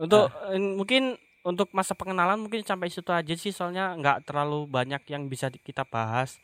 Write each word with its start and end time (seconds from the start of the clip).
Untuk 0.00 0.32
eh, 0.48 0.56
mungkin 0.56 1.02
untuk 1.40 1.68
masa 1.72 1.92
pengenalan 1.92 2.40
mungkin 2.40 2.64
sampai 2.64 2.88
situ 2.88 3.08
aja 3.12 3.32
sih 3.36 3.52
soalnya 3.52 3.96
nggak 3.96 4.28
terlalu 4.28 4.64
banyak 4.68 5.00
yang 5.08 5.28
bisa 5.28 5.52
kita 5.52 5.84
bahas. 5.84 6.40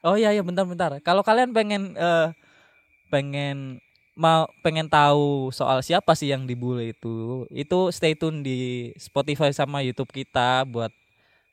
Oh 0.00 0.16
iya 0.16 0.32
iya 0.32 0.40
bentar-bentar. 0.44 0.96
Kalau 1.00 1.24
kalian 1.24 1.52
pengen 1.52 1.96
eh, 1.96 2.28
pengen 3.08 3.80
mau 4.16 4.44
pengen 4.60 4.88
tahu 4.88 5.48
soal 5.48 5.80
siapa 5.80 6.12
sih 6.12 6.28
yang 6.28 6.44
dibully 6.44 6.92
itu, 6.92 7.48
itu 7.48 7.78
stay 7.88 8.12
tune 8.12 8.44
di 8.44 8.92
Spotify 9.00 9.48
sama 9.52 9.80
YouTube 9.80 10.12
kita 10.12 10.64
buat 10.68 10.92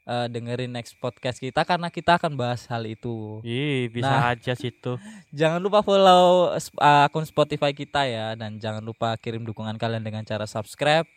eh, 0.08 0.28
dengerin 0.32 0.72
next 0.72 0.96
podcast 1.00 1.40
kita 1.40 1.64
karena 1.64 1.88
kita 1.92 2.16
akan 2.20 2.36
bahas 2.40 2.68
hal 2.72 2.84
itu. 2.88 3.40
Ih, 3.44 3.88
bisa 3.92 4.12
Nah. 4.12 4.32
aja 4.36 4.56
situ. 4.56 4.96
Jangan 5.40 5.60
lupa 5.60 5.84
follow 5.84 6.56
akun 6.80 7.28
Spotify 7.28 7.72
kita 7.72 8.04
ya 8.08 8.36
dan 8.36 8.60
jangan 8.60 8.84
lupa 8.84 9.16
kirim 9.20 9.44
dukungan 9.44 9.76
kalian 9.76 10.04
dengan 10.04 10.24
cara 10.24 10.48
subscribe 10.48 11.08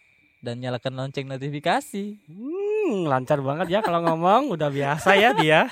dan 0.41 0.57
nyalakan 0.57 0.96
lonceng 0.96 1.29
notifikasi. 1.29 2.17
Hmm, 2.25 3.04
lancar 3.04 3.44
banget 3.44 3.68
ya 3.68 3.80
kalau 3.85 4.00
ngomong, 4.00 4.57
udah 4.57 4.72
biasa 4.72 5.13
ya 5.21 5.36
dia. 5.36 5.68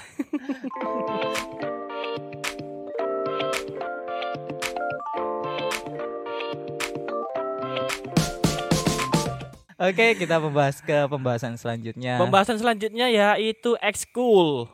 Oke, 9.78 10.18
kita 10.18 10.42
membahas 10.42 10.82
ke 10.82 11.06
pembahasan 11.06 11.54
selanjutnya. 11.56 12.18
Pembahasan 12.20 12.58
selanjutnya 12.60 13.08
yaitu 13.08 13.78
ekskul. 13.80 14.68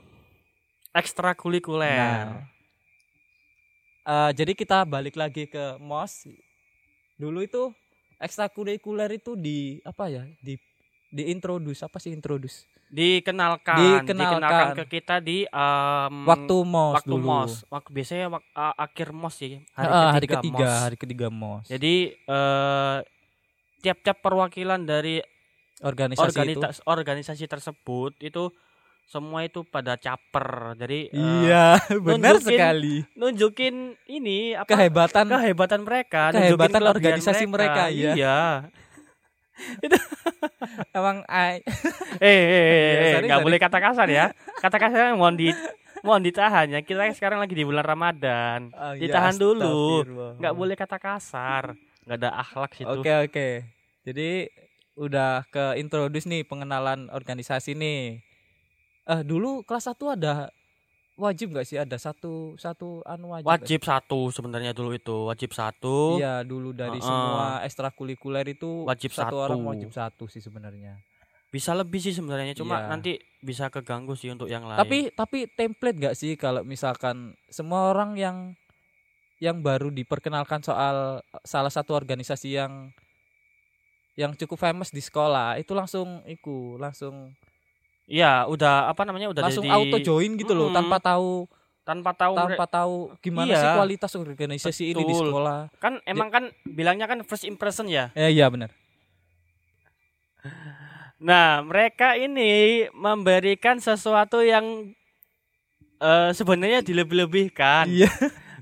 Ekstrakurikuler. 0.91 2.01
Nah, 2.01 2.41
eh, 4.09 4.31
jadi 4.33 4.57
kita 4.57 4.83
balik 4.89 5.15
lagi 5.15 5.45
ke 5.45 5.77
MOS. 5.77 6.27
Dulu 7.21 7.45
itu 7.45 7.71
ekstrakurikuler 8.25 9.11
itu 9.13 9.37
di 9.37 9.59
apa 9.83 10.09
ya? 10.09 10.25
Di 10.39 10.57
di 11.07 11.29
introduce 11.29 11.81
apa 11.81 11.97
sih 11.97 12.11
introduce? 12.11 12.65
Dikenalkan, 12.87 14.03
Dikenalkan. 14.03 14.75
ke 14.77 14.85
kita 14.89 15.19
di 15.19 15.43
em, 15.45 16.15
Waktu 16.23 16.57
MOS 16.63 16.95
waktu 16.97 17.11
dulu. 17.11 17.27
mos. 17.27 17.53
Waktu 17.69 17.91
biasanya 17.91 18.27
wak- 18.31 18.51
a- 18.53 18.77
akhir 18.81 19.09
mos 19.11 19.35
sih, 19.35 19.59
hari 19.73 19.89
Ah, 19.89 19.93
ketiga, 19.93 20.11
hari 20.11 20.27
ketiga, 20.29 20.65
mos. 20.65 20.81
hari 20.81 20.97
ketiga 20.97 21.27
MOS. 21.29 21.65
Jadi 21.69 21.95
eh 22.15 22.99
tiap-tiap 23.81 24.19
perwakilan 24.19 24.81
dari 24.81 25.21
organisasi 25.79 26.25
itu. 26.25 26.33
organisasi 26.57 26.81
organisasi 26.85 27.45
tersebut 27.47 28.17
itu 28.19 28.49
semua 29.05 29.43
itu 29.43 29.63
pada 29.63 29.95
caper. 29.95 30.49
Jadi 30.77 31.09
eh, 31.09 31.21
Iya, 31.45 31.77
benar 32.07 32.37
nunjukin 32.37 32.49
sekali. 32.51 32.97
nunjukin 33.15 33.75
ini 34.07 34.39
apa 34.53 34.67
Kehebatan 34.67 35.27
kehebatan 35.27 35.81
mereka, 35.83 36.23
Kehebatan 36.31 36.83
organisasi 36.83 37.45
mereka, 37.45 37.89
iya. 37.89 38.13
Iya. 38.15 38.39
emang 40.93 41.23
ai- 41.27 41.63
Eh, 42.17 42.27
eh, 42.27 42.27
eh, 42.27 42.75
eh, 42.75 43.13
sorry, 43.13 43.27
nggak 43.27 43.39
sorry. 43.39 43.47
boleh 43.47 43.59
kata 43.61 43.79
kasar 43.81 44.09
ya. 44.09 44.27
Kata 44.63 44.77
kasar 44.79 45.15
mohon 45.15 45.37
di 45.37 45.55
mohon 46.01 46.23
ditahan 46.23 46.67
ya. 46.71 46.81
Kita 46.81 47.07
sekarang 47.13 47.39
lagi 47.39 47.53
di 47.53 47.63
bulan 47.63 47.83
Ramadan. 47.83 48.73
Oh, 48.73 48.93
iya, 48.93 49.01
Ditahan 49.01 49.35
dulu. 49.37 49.63
astagfirullah. 50.01 50.33
Nggak 50.41 50.55
boleh 50.55 50.75
kata 50.75 50.97
kasar. 50.99 51.65
Nggak 52.03 52.19
ada 52.19 52.31
akhlak 52.35 52.71
situ. 52.73 52.91
Oke, 52.91 53.13
oke. 53.23 53.49
Jadi 54.03 54.31
udah 54.95 55.43
ke 55.49 55.75
introduce 55.77 56.25
nih 56.25 56.43
pengenalan 56.43 57.07
organisasi 57.09 57.75
nih. 57.75 58.23
Eh 59.05 59.21
dulu 59.21 59.61
kelas 59.63 59.93
1 59.93 60.17
ada 60.17 60.49
wajib 61.15 61.55
nggak 61.55 61.67
sih 61.69 61.79
ada 61.79 61.95
satu 61.95 62.57
satu 62.59 63.05
anu 63.07 63.31
wajib? 63.37 63.47
nggak 63.47 63.61
Wajib 63.63 63.81
satu 63.85 64.21
sebenarnya 64.33 64.73
dulu 64.73 64.97
itu. 64.97 65.29
Wajib 65.29 65.53
satu. 65.53 66.19
Iya, 66.19 66.41
dulu 66.43 66.73
dari 66.73 66.99
Heeh. 66.99 67.07
semua 67.07 67.63
ekstrakurikuler 67.63 68.49
itu 68.51 68.83
Wajib 68.89 69.13
satu, 69.13 69.37
satu. 69.39 69.45
orang 69.45 69.61
wajib 69.63 69.91
satu 69.93 70.25
sih 70.27 70.41
sebenarnya. 70.41 70.99
Bisa 71.53 71.71
lebih 71.77 72.03
sih 72.03 72.11
sebenarnya. 72.11 72.57
Cuma 72.59 72.83
Iya. 72.83 72.89
nanti 72.91 73.13
bisa 73.39 73.71
keganggu 73.71 74.17
sih 74.17 74.33
untuk 74.33 74.49
yang 74.51 74.65
lain. 74.67 74.81
Tapi 74.81 74.99
tapi 75.15 75.39
template 75.53 76.01
gak 76.01 76.17
sih 76.19 76.35
kalau 76.35 76.65
misalkan 76.67 77.37
semua 77.47 77.93
orang 77.93 78.17
yang 78.19 78.37
yang 79.39 79.61
baru 79.61 79.93
diperkenalkan 79.93 80.65
soal 80.65 81.21
salah 81.45 81.69
satu 81.71 81.93
organisasi 81.93 82.57
yang 82.57 82.91
yang 84.17 84.33
cukup 84.35 84.57
famous 84.57 84.95
di 84.95 85.03
sekolah 85.03 85.59
itu 85.59 85.75
langsung 85.75 86.23
iku 86.25 86.79
langsung 86.81 87.35
Iya, 88.05 88.45
udah 88.45 88.93
apa 88.93 89.03
namanya 89.03 89.33
udah 89.33 89.43
langsung 89.49 89.65
jadi 89.65 89.73
auto 89.73 89.97
join 89.99 90.37
gitu 90.37 90.53
loh 90.53 90.69
Mm-mm. 90.69 90.77
tanpa 90.77 91.01
tahu 91.01 91.49
tanpa 91.85 92.11
tahu 92.13 92.35
tanpa 92.37 92.65
tahu 92.65 92.95
gimana 93.21 93.49
Iya. 93.49 93.61
sih 93.61 93.69
kualitas 93.77 94.13
organisasi 94.13 94.85
ini 94.93 95.03
di 95.03 95.13
Betul. 95.13 95.29
sekolah. 95.29 95.59
kan 95.77 96.01
emang 96.05 96.29
kan 96.29 96.45
bilangnya 96.65 97.05
kan 97.05 97.21
first 97.25 97.45
impression 97.45 97.89
ya. 97.89 98.09
Eh 98.13 98.29
iya 98.31 98.49
benar. 98.49 98.73
Nah, 101.17 101.65
mereka 101.65 102.17
ini 102.17 102.85
memberikan 102.93 103.81
sesuatu 103.81 104.45
yang 104.45 104.93
eh 105.97 106.31
sebenarnya 106.33 106.85
dilebih-lebihkan. 106.85 107.89
Iya, 107.89 108.11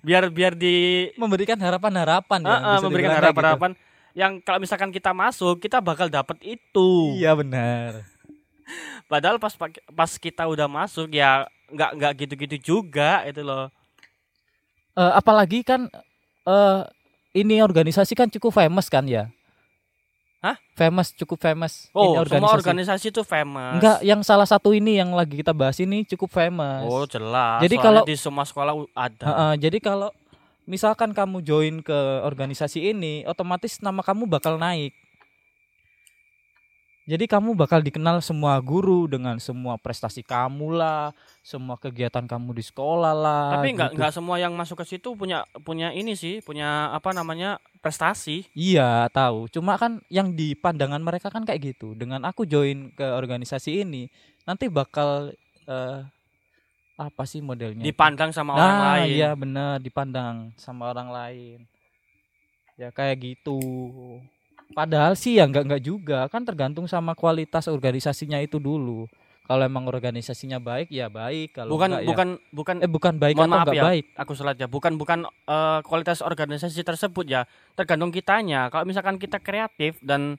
Biar 0.03 0.31
biar 0.31 0.55
di 0.55 1.07
memberikan 1.15 1.59
harapan-harapan 1.59 2.41
ya. 2.43 2.51
Eh, 2.51 2.59
bisa 2.75 2.87
memberikan 2.87 3.11
gitu. 3.15 3.19
harapan-harapan 3.23 3.73
yang 4.13 4.33
kalau 4.43 4.59
misalkan 4.59 4.91
kita 4.91 5.11
masuk, 5.11 5.59
kita 5.59 5.79
bakal 5.79 6.07
dapat 6.07 6.39
itu. 6.43 6.91
Iya 7.17 7.33
benar. 7.35 8.03
Padahal 9.13 9.37
pas 9.37 9.53
pas 9.93 10.11
kita 10.17 10.49
udah 10.49 10.65
masuk 10.65 11.13
ya 11.13 11.45
nggak 11.69 11.91
nggak 12.01 12.13
gitu-gitu 12.25 12.57
juga 12.81 13.21
itu 13.29 13.45
loh. 13.45 13.69
Eh, 14.97 15.13
apalagi 15.13 15.61
kan 15.61 15.85
eh 16.49 16.81
ini 17.37 17.61
organisasi 17.61 18.17
kan 18.17 18.33
cukup 18.33 18.57
famous 18.57 18.89
kan 18.89 19.05
ya? 19.05 19.29
Hah? 20.43 20.57
Famous, 20.75 21.13
cukup 21.15 21.39
famous. 21.39 21.87
Oh, 21.95 22.19
ini 22.19 22.27
semua 22.27 22.51
organisasi 22.57 23.15
itu 23.15 23.23
famous. 23.23 23.79
Enggak, 23.79 23.99
yang 24.03 24.21
salah 24.27 24.49
satu 24.49 24.75
ini 24.75 24.99
yang 24.99 25.15
lagi 25.15 25.39
kita 25.39 25.55
bahas 25.55 25.79
ini 25.79 26.03
cukup 26.03 26.33
famous. 26.35 26.83
Oh, 26.89 27.07
jelas. 27.07 27.63
Jadi 27.63 27.79
Soalnya 27.79 27.87
kalau- 28.03 28.07
di 28.11 28.17
semua 28.19 28.45
sekolah 28.49 28.75
ada. 28.91 29.23
Heeh, 29.29 29.53
jadi 29.63 29.79
kalau 29.79 30.11
misalkan 30.67 31.15
kamu 31.15 31.47
join 31.47 31.79
ke 31.79 31.95
organisasi 32.27 32.91
ini, 32.91 33.23
otomatis 33.23 33.79
nama 33.79 34.03
kamu 34.03 34.27
bakal 34.27 34.59
naik. 34.59 34.91
Jadi 37.03 37.27
kamu 37.27 37.59
bakal 37.59 37.83
dikenal 37.83 38.23
semua 38.23 38.63
guru 38.63 39.11
dengan 39.11 39.35
semua 39.43 39.75
prestasi 39.75 40.23
kamu 40.23 40.79
lah, 40.79 41.11
semua 41.43 41.75
kegiatan 41.75 42.23
kamu 42.31 42.55
di 42.55 42.63
sekolah 42.63 43.11
lah. 43.11 43.59
Tapi 43.59 43.75
nggak 43.75 43.91
gitu. 43.91 43.99
nggak 43.99 44.13
semua 44.15 44.39
yang 44.39 44.55
masuk 44.55 44.87
ke 44.87 44.95
situ 44.95 45.19
punya 45.19 45.43
punya 45.67 45.91
ini 45.91 46.15
sih, 46.15 46.39
punya 46.47 46.95
apa 46.95 47.11
namanya 47.11 47.59
prestasi. 47.83 48.47
Iya 48.55 49.11
tahu. 49.11 49.51
Cuma 49.51 49.75
kan 49.83 49.99
yang 50.15 50.39
di 50.39 50.55
pandangan 50.55 51.03
mereka 51.03 51.27
kan 51.27 51.43
kayak 51.43 51.75
gitu. 51.75 51.99
Dengan 51.99 52.23
aku 52.23 52.47
join 52.47 52.95
ke 52.95 53.03
organisasi 53.03 53.83
ini, 53.83 54.07
nanti 54.47 54.71
bakal 54.71 55.35
eh, 55.67 56.07
apa 57.03 57.23
sih 57.27 57.43
modelnya? 57.43 57.83
Dipandang 57.83 58.31
sama 58.31 58.55
orang 58.55 58.79
nah, 58.79 58.83
lain. 58.95 59.11
iya 59.11 59.31
benar 59.35 59.83
dipandang 59.83 60.55
sama 60.55 60.95
orang 60.95 61.11
lain. 61.11 61.59
Ya 62.79 62.95
kayak 62.95 63.19
gitu. 63.27 63.59
Padahal 64.73 65.13
sih 65.15 65.37
ya 65.37 65.45
nggak 65.45 65.65
nggak 65.65 65.83
juga 65.83 66.27
kan 66.27 66.43
tergantung 66.43 66.85
sama 66.85 67.13
kualitas 67.13 67.67
organisasinya 67.67 68.39
itu 68.39 68.57
dulu. 68.57 69.07
Kalau 69.43 69.63
emang 69.63 69.85
organisasinya 69.85 70.57
baik 70.57 70.89
ya 70.89 71.07
baik. 71.07 71.53
Kalau 71.53 71.71
bukan 71.71 71.89
enggak, 71.93 72.03
ya- 72.03 72.09
bukan 72.09 72.29
bukan 72.51 72.77
eh 72.79 72.89
bukan 72.89 73.15
baik 73.17 73.35
mohon 73.35 73.47
atau 73.47 73.53
maaf 73.53 73.67
enggak 73.67 73.77
ya. 73.77 73.85
baik. 73.85 74.05
aku 74.17 74.33
salah 74.33 74.53
aja. 74.53 74.67
Bukan 74.67 74.93
bukan 74.97 75.19
eh, 75.27 75.81
kualitas 75.83 76.19
organisasi 76.21 76.81
tersebut 76.81 77.25
ya. 77.27 77.43
Tergantung 77.75 78.09
kitanya. 78.09 78.71
Kalau 78.71 78.87
misalkan 78.87 79.19
kita 79.19 79.37
kreatif 79.39 79.99
dan 80.01 80.39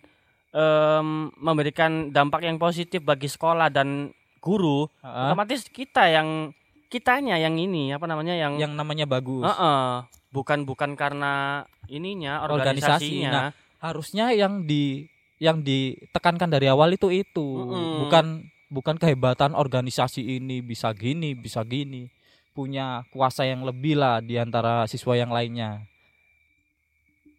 em, 0.50 1.08
memberikan 1.36 2.10
dampak 2.10 2.42
yang 2.42 2.58
positif 2.58 3.02
bagi 3.02 3.28
sekolah 3.28 3.68
dan 3.68 4.10
guru, 4.40 4.88
Heeh. 5.02 5.26
otomatis 5.30 5.66
kita 5.66 6.08
yang 6.08 6.52
kitanya 6.88 7.36
yang 7.36 7.58
ini 7.58 7.90
apa 7.90 8.06
namanya 8.06 8.34
yang 8.34 8.56
Yang 8.56 8.74
namanya 8.74 9.06
bagus. 9.06 9.44
Heeh. 9.44 10.06
bukan 10.30 10.66
bukan 10.66 10.98
karena 10.98 11.62
ininya 11.86 12.42
Organisasi. 12.42 12.82
organisasinya. 13.06 13.30
Nah, 13.30 13.48
harusnya 13.84 14.32
yang 14.32 14.64
di 14.64 15.12
yang 15.44 15.60
ditekankan 15.60 16.48
dari 16.48 16.72
awal 16.72 16.96
itu 16.96 17.12
itu 17.12 17.44
Mm-mm. 17.44 18.07
bukan 18.07 18.25
bukan 18.72 18.96
kehebatan 18.96 19.54
organisasi 19.60 20.24
ini 20.40 20.63
bisa 20.63 20.96
gini 20.96 21.36
bisa 21.36 21.68
gini 21.68 22.07
punya 22.56 23.04
kuasa 23.12 23.44
yang 23.44 23.68
lebih 23.68 24.00
lah 24.00 24.24
di 24.24 24.40
antara 24.40 24.88
siswa 24.88 25.19
yang 25.19 25.36
lainnya 25.36 25.84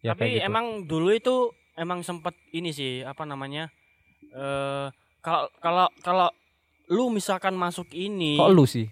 ya 0.05 0.13
Tapi 0.13 0.37
gitu. 0.37 0.45
emang 0.45 0.85
dulu 0.85 1.09
itu 1.09 1.49
emang 1.73 2.05
sempet 2.05 2.37
ini 2.53 2.69
sih 2.69 3.01
apa 3.01 3.25
namanya? 3.25 3.73
eh 4.35 4.87
kalau 5.25 5.49
kalau 5.57 5.87
kalau 6.05 6.29
lu 6.93 7.09
misalkan 7.09 7.57
masuk 7.57 7.89
ini, 7.89 8.37
kok 8.37 8.53
lu 8.53 8.69
sih 8.69 8.85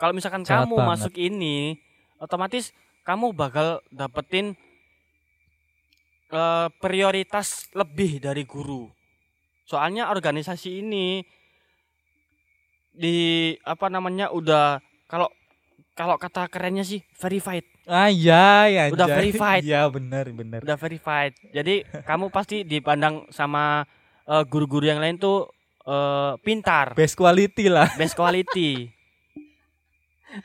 kalau 0.00 0.16
misalkan 0.16 0.40
kamu 0.48 0.72
banget. 0.80 0.88
masuk 0.96 1.14
ini, 1.20 1.76
otomatis 2.16 2.72
kamu 3.04 3.36
bakal 3.36 3.84
dapetin 3.92 4.56
eh 6.26 6.68
prioritas 6.76 7.70
lebih 7.72 8.18
dari 8.18 8.42
guru. 8.42 8.90
Soalnya 9.62 10.10
organisasi 10.10 10.80
ini 10.80 11.22
di 12.90 13.16
apa 13.60 13.86
namanya 13.86 14.32
udah 14.32 14.78
kalau 15.04 15.28
kalau 15.92 16.16
kata 16.16 16.48
kerennya 16.48 16.82
sih 16.82 17.00
verified. 17.16 17.64
Ah 17.86 18.10
iya, 18.10 18.66
ya. 18.68 18.82
Udah 18.90 19.06
verified. 19.06 19.62
Iya, 19.62 19.86
benar, 19.88 20.26
benar. 20.28 20.60
Udah 20.60 20.76
verified. 20.76 21.32
Jadi 21.50 21.86
kamu 22.02 22.28
pasti 22.28 22.62
dipandang 22.62 23.24
sama 23.30 23.86
eh, 24.24 24.44
guru-guru 24.44 24.84
yang 24.84 24.98
lain 24.98 25.16
tuh 25.16 25.48
eh, 25.86 26.32
pintar, 26.42 26.92
Best 26.92 27.14
quality 27.14 27.70
lah. 27.70 27.88
best 27.94 28.12
quality. 28.12 28.90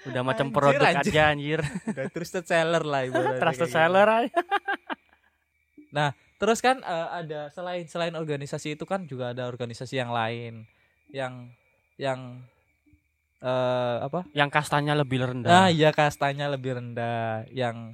Udah 0.07 0.23
macam 0.23 0.47
Anjir, 0.47 0.55
produk 0.55 0.87
anjir. 0.87 1.11
aja 1.11 1.21
anjir. 1.27 1.59
Udah 1.83 2.05
trusted 2.13 2.45
seller 2.47 2.83
lah 2.85 3.01
ibaratnya 3.03 3.41
Trusted 3.41 3.67
gitu. 3.67 3.75
seller 3.75 4.07
aja. 4.07 4.31
Terus 6.41 6.59
kan 6.63 6.81
eh, 6.81 7.07
ada 7.21 7.53
selain 7.53 7.85
selain 7.85 8.15
organisasi 8.17 8.73
itu 8.73 8.85
kan 8.89 9.05
juga 9.05 9.29
ada 9.35 9.45
organisasi 9.45 10.01
yang 10.01 10.09
lain 10.09 10.65
yang 11.13 11.51
yang 11.99 12.41
eh 13.41 13.97
apa? 14.01 14.25
Yang 14.33 14.49
kastanya 14.49 14.93
lebih 14.97 15.21
rendah. 15.21 15.49
Nah, 15.49 15.67
iya 15.69 15.93
kastanya 15.93 16.49
lebih 16.49 16.81
rendah 16.81 17.45
yang 17.53 17.93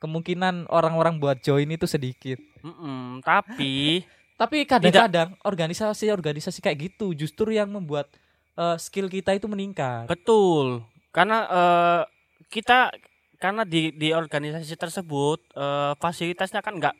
kemungkinan 0.00 0.68
orang-orang 0.68 1.16
buat 1.20 1.40
join 1.44 1.68
itu 1.72 1.84
sedikit. 1.88 2.40
Mm-mm, 2.64 3.20
tapi 3.20 4.00
Tapi 4.34 4.66
kadang-kadang 4.66 5.38
organisasi-organisasi 5.46 6.58
kayak 6.58 6.78
gitu 6.90 7.14
justru 7.14 7.54
yang 7.54 7.70
membuat 7.70 8.10
eh, 8.58 8.76
skill 8.82 9.06
kita 9.06 9.30
itu 9.38 9.46
meningkat. 9.46 10.10
betul. 10.10 10.82
Karena 11.14 11.38
eh, 11.46 12.02
kita 12.50 12.90
karena 13.38 13.62
di 13.62 13.94
di 13.94 14.10
organisasi 14.10 14.74
tersebut 14.74 15.38
eh, 15.54 15.92
fasilitasnya 16.02 16.60
kan 16.64 16.74
nggak 16.82 16.96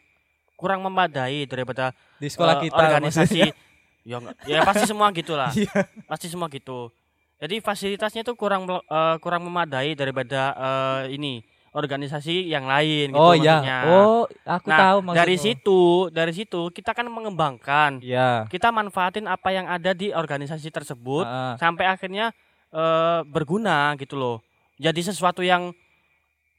kurang 0.54 0.80
memadai 0.80 1.44
daripada 1.44 1.90
Di 2.16 2.26
sekolah 2.26 2.58
eh, 2.58 2.62
kita 2.64 2.78
organisasi 2.80 3.40
maksudnya. 3.42 3.52
ya 4.04 4.16
nggak- 4.18 4.36
ya 4.44 4.58
pasti 4.62 4.84
semua 4.84 5.08
gitulah 5.10 5.50
Iya. 5.56 5.80
pasti 6.04 6.26
semua 6.26 6.46
gitu 6.48 6.92
jadi 7.36 7.58
fasilitasnya 7.58 8.22
itu 8.22 8.32
kurang 8.34 8.64
eh, 8.66 9.16
kurang 9.18 9.42
memadai 9.42 9.92
daripada 9.92 10.54
eh, 10.54 11.14
ini 11.14 11.40
organisasi 11.74 12.46
yang 12.46 12.64
lain 12.64 13.10
gitu 13.10 13.18
Oh 13.18 13.34
iya. 13.34 13.58
maksudnya. 13.58 13.78
Oh, 13.90 14.22
aku 14.46 14.66
nah 14.70 14.78
tahu 14.78 14.98
maksudmu. 15.02 15.18
dari 15.18 15.36
situ 15.36 15.80
dari 16.08 16.32
situ 16.32 16.60
kita 16.70 16.94
kan 16.94 17.02
mengembangkan 17.04 17.98
Iya. 17.98 18.46
kita 18.46 18.70
manfaatin 18.70 19.26
apa 19.26 19.50
yang 19.50 19.66
ada 19.66 19.90
di 19.90 20.14
organisasi 20.14 20.70
tersebut 20.70 21.26
Heeh. 21.26 21.54
sampai 21.58 21.84
akhirnya 21.84 22.30
eh, 22.70 23.20
berguna 23.24 23.94
gitu 23.96 24.14
loh 24.14 24.38
jadi 24.74 25.00
sesuatu 25.00 25.42
yang 25.42 25.74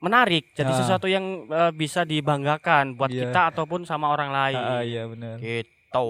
menarik 0.06 0.54
jadi 0.54 0.70
Ah. 0.70 0.78
sesuatu 0.78 1.06
yang 1.06 1.26
eh, 1.48 1.74
bisa 1.74 2.06
dibanggakan 2.06 2.94
buat 2.94 3.10
Iya. 3.10 3.28
kita 3.28 3.42
ataupun 3.50 3.84
sama 3.84 4.08
orang 4.08 4.30
lain 4.30 4.62
Heeh, 4.62 4.82
iya 4.88 5.04
benar. 5.06 5.36
gitu 5.38 6.08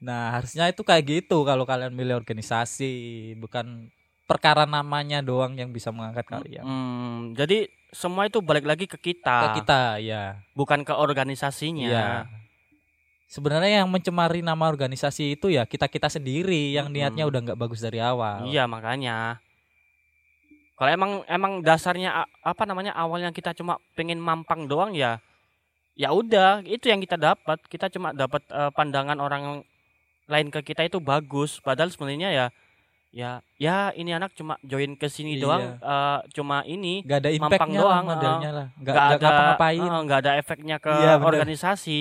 Nah, 0.00 0.36
harusnya 0.36 0.68
itu 0.68 0.84
kayak 0.84 1.04
gitu 1.06 1.48
kalau 1.48 1.64
kalian 1.64 1.88
milih 1.90 2.12
organisasi, 2.14 2.92
bukan 3.34 3.88
perkara 4.24 4.68
namanya 4.68 5.24
doang 5.24 5.56
yang 5.56 5.72
bisa 5.72 5.88
mengangkat 5.88 6.28
kalian. 6.28 6.60
Hmm, 6.60 7.20
jadi 7.32 7.72
semua 7.88 8.28
itu 8.28 8.44
balik 8.44 8.68
lagi 8.68 8.84
ke 8.84 9.00
Ke 9.00 9.16
kita, 9.16 9.56
kita, 9.56 9.82
ya. 10.04 10.44
bukan 10.52 10.84
ke 10.84 10.92
organisasinya. 10.92 11.88
Iya. 11.88 12.08
Sebenarnya 13.24 13.80
yang 13.80 13.88
mencemari 13.88 14.44
nama 14.44 14.68
organisasi 14.68 15.34
itu 15.34 15.48
ya 15.48 15.64
kita-kita 15.64 16.06
sendiri 16.06 16.70
yang 16.70 16.86
Mm-mm. 16.86 17.00
niatnya 17.00 17.24
udah 17.24 17.40
nggak 17.40 17.58
bagus 17.58 17.80
dari 17.80 17.98
awal. 17.98 18.44
Iya, 18.44 18.68
makanya. 18.68 19.40
Kalau 20.74 20.90
emang 20.90 21.12
emang 21.30 21.62
dasarnya 21.62 22.26
apa 22.42 22.62
namanya 22.66 22.90
awalnya 22.92 23.30
kita 23.30 23.54
cuma 23.54 23.78
pengen 23.94 24.18
mampang 24.18 24.66
doang 24.66 24.90
ya, 24.90 25.22
ya 25.94 26.10
udah 26.10 26.66
itu 26.66 26.90
yang 26.90 26.98
kita 26.98 27.14
dapat. 27.14 27.62
Kita 27.70 27.86
cuma 27.88 28.10
dapat 28.10 28.42
eh, 28.50 28.70
pandangan 28.74 29.18
orang 29.18 29.62
lain 30.26 30.48
ke 30.50 30.66
kita 30.66 30.82
itu 30.82 30.98
bagus. 30.98 31.62
Padahal 31.62 31.94
sebenarnya 31.94 32.34
ya, 32.34 32.46
ya, 33.14 33.30
ya 33.54 33.76
ini 33.94 34.10
anak 34.10 34.34
cuma 34.34 34.58
join 34.66 34.98
ke 34.98 35.06
sini 35.06 35.38
Iya. 35.38 35.42
doang, 35.46 35.64
eh, 35.78 36.18
cuma 36.34 36.66
ini 36.66 37.06
Gak 37.06 37.22
ada 37.22 37.30
Mampang 37.38 37.70
impactnya 37.70 37.78
lah 37.78 37.84
doang, 37.86 38.04
modelnya 38.10 38.50
lah. 38.50 38.66
Gak, 38.74 38.82
nggak 38.82 38.94
nggak 38.98 39.06
ada 39.06 39.22
ngapa-ngapain. 39.22 39.78
eh, 39.86 40.00
nggak 40.02 40.20
ada 40.26 40.32
efeknya 40.34 40.76
ke 40.82 40.90
Iya, 40.90 41.12
bener. 41.22 41.28
organisasi. 41.30 42.00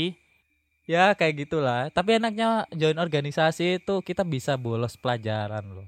Ya 0.84 1.14
kayak 1.14 1.48
gitulah. 1.48 1.88
Tapi 1.94 2.18
enaknya 2.18 2.66
join 2.74 2.98
organisasi 2.98 3.80
itu 3.80 3.96
kita 4.02 4.26
bisa 4.26 4.58
bolos 4.58 4.98
pelajaran 4.98 5.64
loh. 5.64 5.88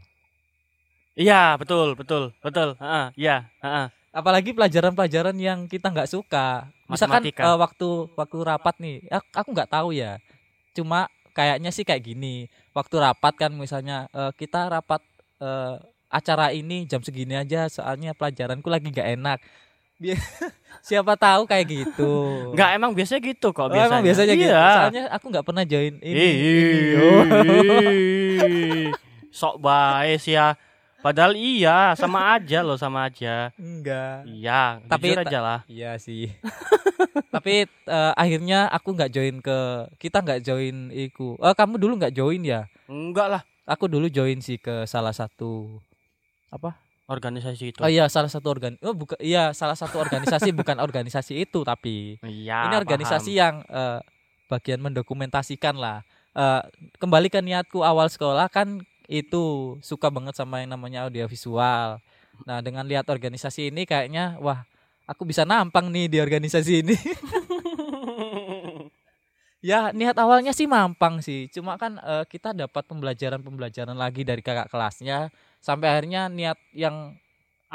Iya, 1.15 1.55
betul, 1.55 1.95
betul, 1.95 2.35
betul. 2.37 2.75
Heeh, 2.75 3.05
iya, 3.15 3.47
heeh. 3.59 3.87
apalagi 4.11 4.51
pelajaran-pelajaran 4.51 5.35
yang 5.35 5.67
kita 5.67 5.91
nggak 5.91 6.07
suka 6.07 6.71
misalkan 6.87 7.19
Matematika. 7.19 7.43
eh, 7.45 7.57
waktu 7.57 7.87
waktu 8.13 8.37
rapat 8.41 8.75
nih 8.79 8.95
ak- 9.09 9.35
aku 9.35 9.49
nggak 9.51 9.67
tahu 9.69 9.91
ya 9.91 10.23
cuma 10.71 11.07
kayaknya 11.31 11.67
sih 11.67 11.83
kayak 11.83 11.99
gini 12.05 12.47
waktu 12.71 12.95
rapat 12.97 13.35
kan 13.35 13.51
misalnya 13.51 14.07
eh, 14.09 14.31
kita 14.33 14.71
rapat 14.71 15.03
eh, 15.39 15.75
acara 16.07 16.51
ini 16.51 16.83
jam 16.85 16.99
segini 16.99 17.35
aja 17.35 17.67
soalnya 17.67 18.11
pelajaranku 18.11 18.71
lagi 18.71 18.87
nggak 18.87 19.09
enak 19.19 19.39
siapa 20.87 21.15
tahu 21.15 21.43
kayak 21.43 21.67
gitu 21.67 22.11
Enggak, 22.51 22.69
emang 22.73 22.91
biasanya 22.91 23.21
gitu 23.25 23.51
kok 23.51 23.61
Oh, 23.61 23.69
biasanya. 23.69 23.87
emang 23.89 24.01
biasanya 24.01 24.33
gitu 24.33 24.47
Iya. 24.49 24.63
soalnya 24.73 25.03
aku 25.11 25.25
nggak 25.27 25.43
pernah 25.43 25.63
join 25.63 25.95
ini, 25.99 26.27
ini. 26.39 26.79
Oh. 26.95 27.23
Sok 29.35 29.59
baik 29.59 30.19
sih 30.19 30.35
ya. 30.35 30.55
Padahal 31.05 31.37
iya, 31.37 31.93
sama 31.93 32.33
aja 32.33 32.65
loh, 32.65 32.81
sama 32.81 33.05
aja. 33.05 33.53
enggak 33.61 34.25
Iya, 34.25 34.81
Tapi 34.89 35.13
jujur 35.13 35.21
aja 35.21 35.37
lah. 35.37 35.59
Iya 35.69 36.01
sih. 36.01 36.33
Tapi 37.35 37.69
eh, 37.69 38.13
akhirnya 38.17 38.65
aku 38.73 38.97
nggak 38.97 39.13
join 39.13 39.37
ke 39.37 39.57
kita 40.01 40.25
nggak 40.25 40.41
join 40.41 40.89
iku. 40.89 41.37
Oh, 41.37 41.53
kamu 41.53 41.77
dulu 41.77 42.01
nggak 42.01 42.15
join 42.17 42.41
ya? 42.41 42.65
Enggak 42.89 43.27
lah, 43.29 43.41
Aku 43.69 43.85
dulu 43.85 44.09
join 44.09 44.41
sih 44.41 44.57
ke 44.57 44.89
salah 44.89 45.13
satu 45.13 45.81
apa? 46.49 46.77
organisasi 47.05 47.69
itu. 47.69 47.85
Oh 47.85 47.89
iya, 47.89 48.09
salah 48.09 48.33
satu 48.33 48.49
organ. 48.49 48.81
Oh 48.81 48.97
bukan 48.97 49.21
iya, 49.21 49.53
salah 49.53 49.77
satu 49.77 50.01
organisasi 50.01 50.49
bukan 50.57 50.81
organisasi 50.81 51.37
itu 51.37 51.61
tapi 51.61 52.17
Iya, 52.25 52.65
ini 52.65 52.75
organisasi 52.81 53.37
yang 53.37 53.61
eh, 53.69 54.01
bagian 54.49 54.81
mendokumentasikan 54.81 55.77
lah. 55.77 56.01
Eh, 56.33 56.61
kembali 56.97 57.29
ke 57.29 57.45
niatku 57.45 57.85
awal 57.85 58.09
sekolah 58.09 58.49
kan 58.49 58.81
itu 59.07 59.77
suka 59.81 60.09
banget 60.09 60.35
sama 60.37 60.61
yang 60.61 60.75
namanya 60.75 61.05
audiovisual. 61.07 62.01
Nah, 62.43 62.59
dengan 62.59 62.83
lihat 62.83 63.07
organisasi 63.07 63.71
ini 63.71 63.87
kayaknya 63.87 64.35
wah, 64.43 64.67
aku 65.07 65.23
bisa 65.23 65.47
nampang 65.47 65.87
nih 65.93 66.11
di 66.11 66.17
organisasi 66.19 66.73
ini. 66.83 66.95
Ya 69.65 69.89
niat 69.89 70.13
awalnya 70.21 70.53
sih 70.53 70.69
mampang 70.69 71.25
sih, 71.25 71.49
cuma 71.49 71.73
kan 71.81 71.97
eh, 71.97 72.21
kita 72.29 72.53
dapat 72.53 72.85
pembelajaran-pembelajaran 72.85 73.97
lagi 73.97 74.21
dari 74.21 74.45
kakak 74.45 74.69
kelasnya 74.69 75.33
sampai 75.57 75.89
akhirnya 75.89 76.29
niat 76.29 76.53
yang 76.69 77.17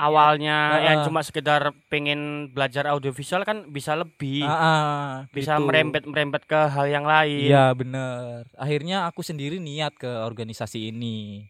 Awalnya 0.00 0.56
Heeh. 0.80 0.84
yang 0.88 0.96
cuma 1.04 1.20
sekedar 1.20 1.76
pengen 1.92 2.48
belajar 2.56 2.88
audiovisual 2.88 3.44
kan 3.44 3.68
bisa 3.68 3.92
lebih. 3.92 4.48
Ah, 4.48 4.56
ah, 4.56 5.08
bisa 5.28 5.60
gitu. 5.60 5.68
merembet-merembet 5.68 6.48
ke 6.48 6.56
hal 6.56 6.88
yang 6.88 7.04
lain. 7.04 7.52
Iya 7.52 7.76
bener. 7.76 8.48
Akhirnya 8.56 9.04
aku 9.04 9.20
sendiri 9.20 9.60
niat 9.60 9.92
ke 10.00 10.08
organisasi 10.08 10.88
ini. 10.88 11.44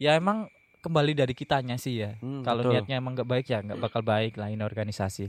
Ya 0.00 0.16
emang 0.16 0.48
kembali 0.80 1.12
dari 1.12 1.36
kitanya 1.36 1.76
sih 1.76 2.00
ya. 2.08 2.16
Hmm, 2.24 2.40
Kalau 2.40 2.64
niatnya 2.72 2.96
emang 2.96 3.12
nggak 3.12 3.28
baik 3.28 3.46
ya 3.52 3.60
nggak 3.60 3.80
bakal 3.84 4.00
baik 4.00 4.40
lah 4.40 4.48
ini 4.48 4.64
organisasi. 4.64 5.28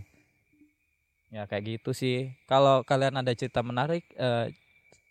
Ya 1.28 1.44
kayak 1.44 1.84
gitu 1.84 1.92
sih. 1.92 2.32
Kalau 2.48 2.88
kalian 2.88 3.20
ada 3.20 3.36
cerita 3.36 3.60
menarik, 3.60 4.08
eh, 4.16 4.56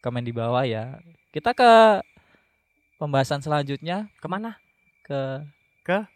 komen 0.01 0.25
di 0.25 0.33
bawah 0.33 0.65
ya. 0.65 0.97
Kita 1.29 1.53
ke 1.53 2.01
pembahasan 2.97 3.45
selanjutnya 3.45 4.09
Ke 4.17 4.27
mana? 4.33 4.57
ke 5.05 5.45
Ke? 5.85 6.09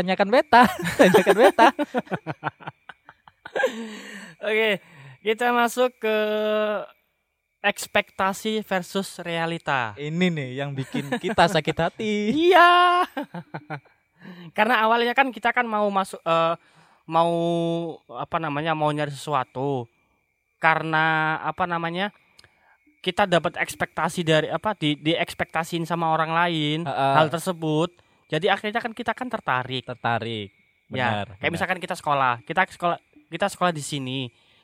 Tanyakan 0.00 0.28
beta, 0.32 0.64
tanyakan 0.98 1.36
beta. 1.36 1.68
Oke, 4.48 4.80
kita 5.20 5.52
masuk 5.52 5.92
ke 6.00 6.16
ekspektasi 7.60 8.64
versus 8.64 9.20
realita. 9.20 9.92
Ini 10.00 10.26
nih 10.32 10.50
yang 10.64 10.72
bikin 10.72 11.20
kita 11.20 11.44
sakit 11.52 11.76
hati. 11.76 12.14
Iya. 12.48 13.04
Karena 14.56 14.84
awalnya 14.84 15.12
kan 15.12 15.28
kita 15.32 15.52
kan 15.52 15.64
mau 15.68 15.88
masuk 15.92 16.20
eh, 16.24 16.54
mau 17.04 17.32
apa 18.16 18.40
namanya 18.40 18.72
mau 18.72 18.88
nyari 18.88 19.12
sesuatu. 19.12 19.84
Karena 20.56 21.36
apa 21.44 21.68
namanya? 21.68 22.12
Kita 23.00 23.24
dapat 23.24 23.56
ekspektasi 23.56 24.20
dari 24.20 24.48
apa 24.52 24.76
di 24.76 24.92
diekspektasiin 24.92 25.88
sama 25.88 26.12
orang 26.12 26.36
lain 26.36 26.78
Heeh. 26.84 27.14
hal 27.16 27.32
tersebut. 27.32 27.88
Jadi 28.30 28.46
akhirnya 28.46 28.78
kan 28.78 28.94
kita 28.94 29.12
kan 29.12 29.26
tertarik. 29.26 29.82
Tertarik. 29.82 30.54
ya, 30.90 31.22
Benar. 31.22 31.26
kayak 31.38 31.38
benar. 31.38 31.52
misalkan 31.54 31.78
kita 31.78 31.94
sekolah, 31.94 32.34
kita 32.42 32.62
sekolah 32.66 32.98
kita 33.30 33.46
sekolah 33.46 33.72
di 33.74 33.82
sini. 33.82 34.20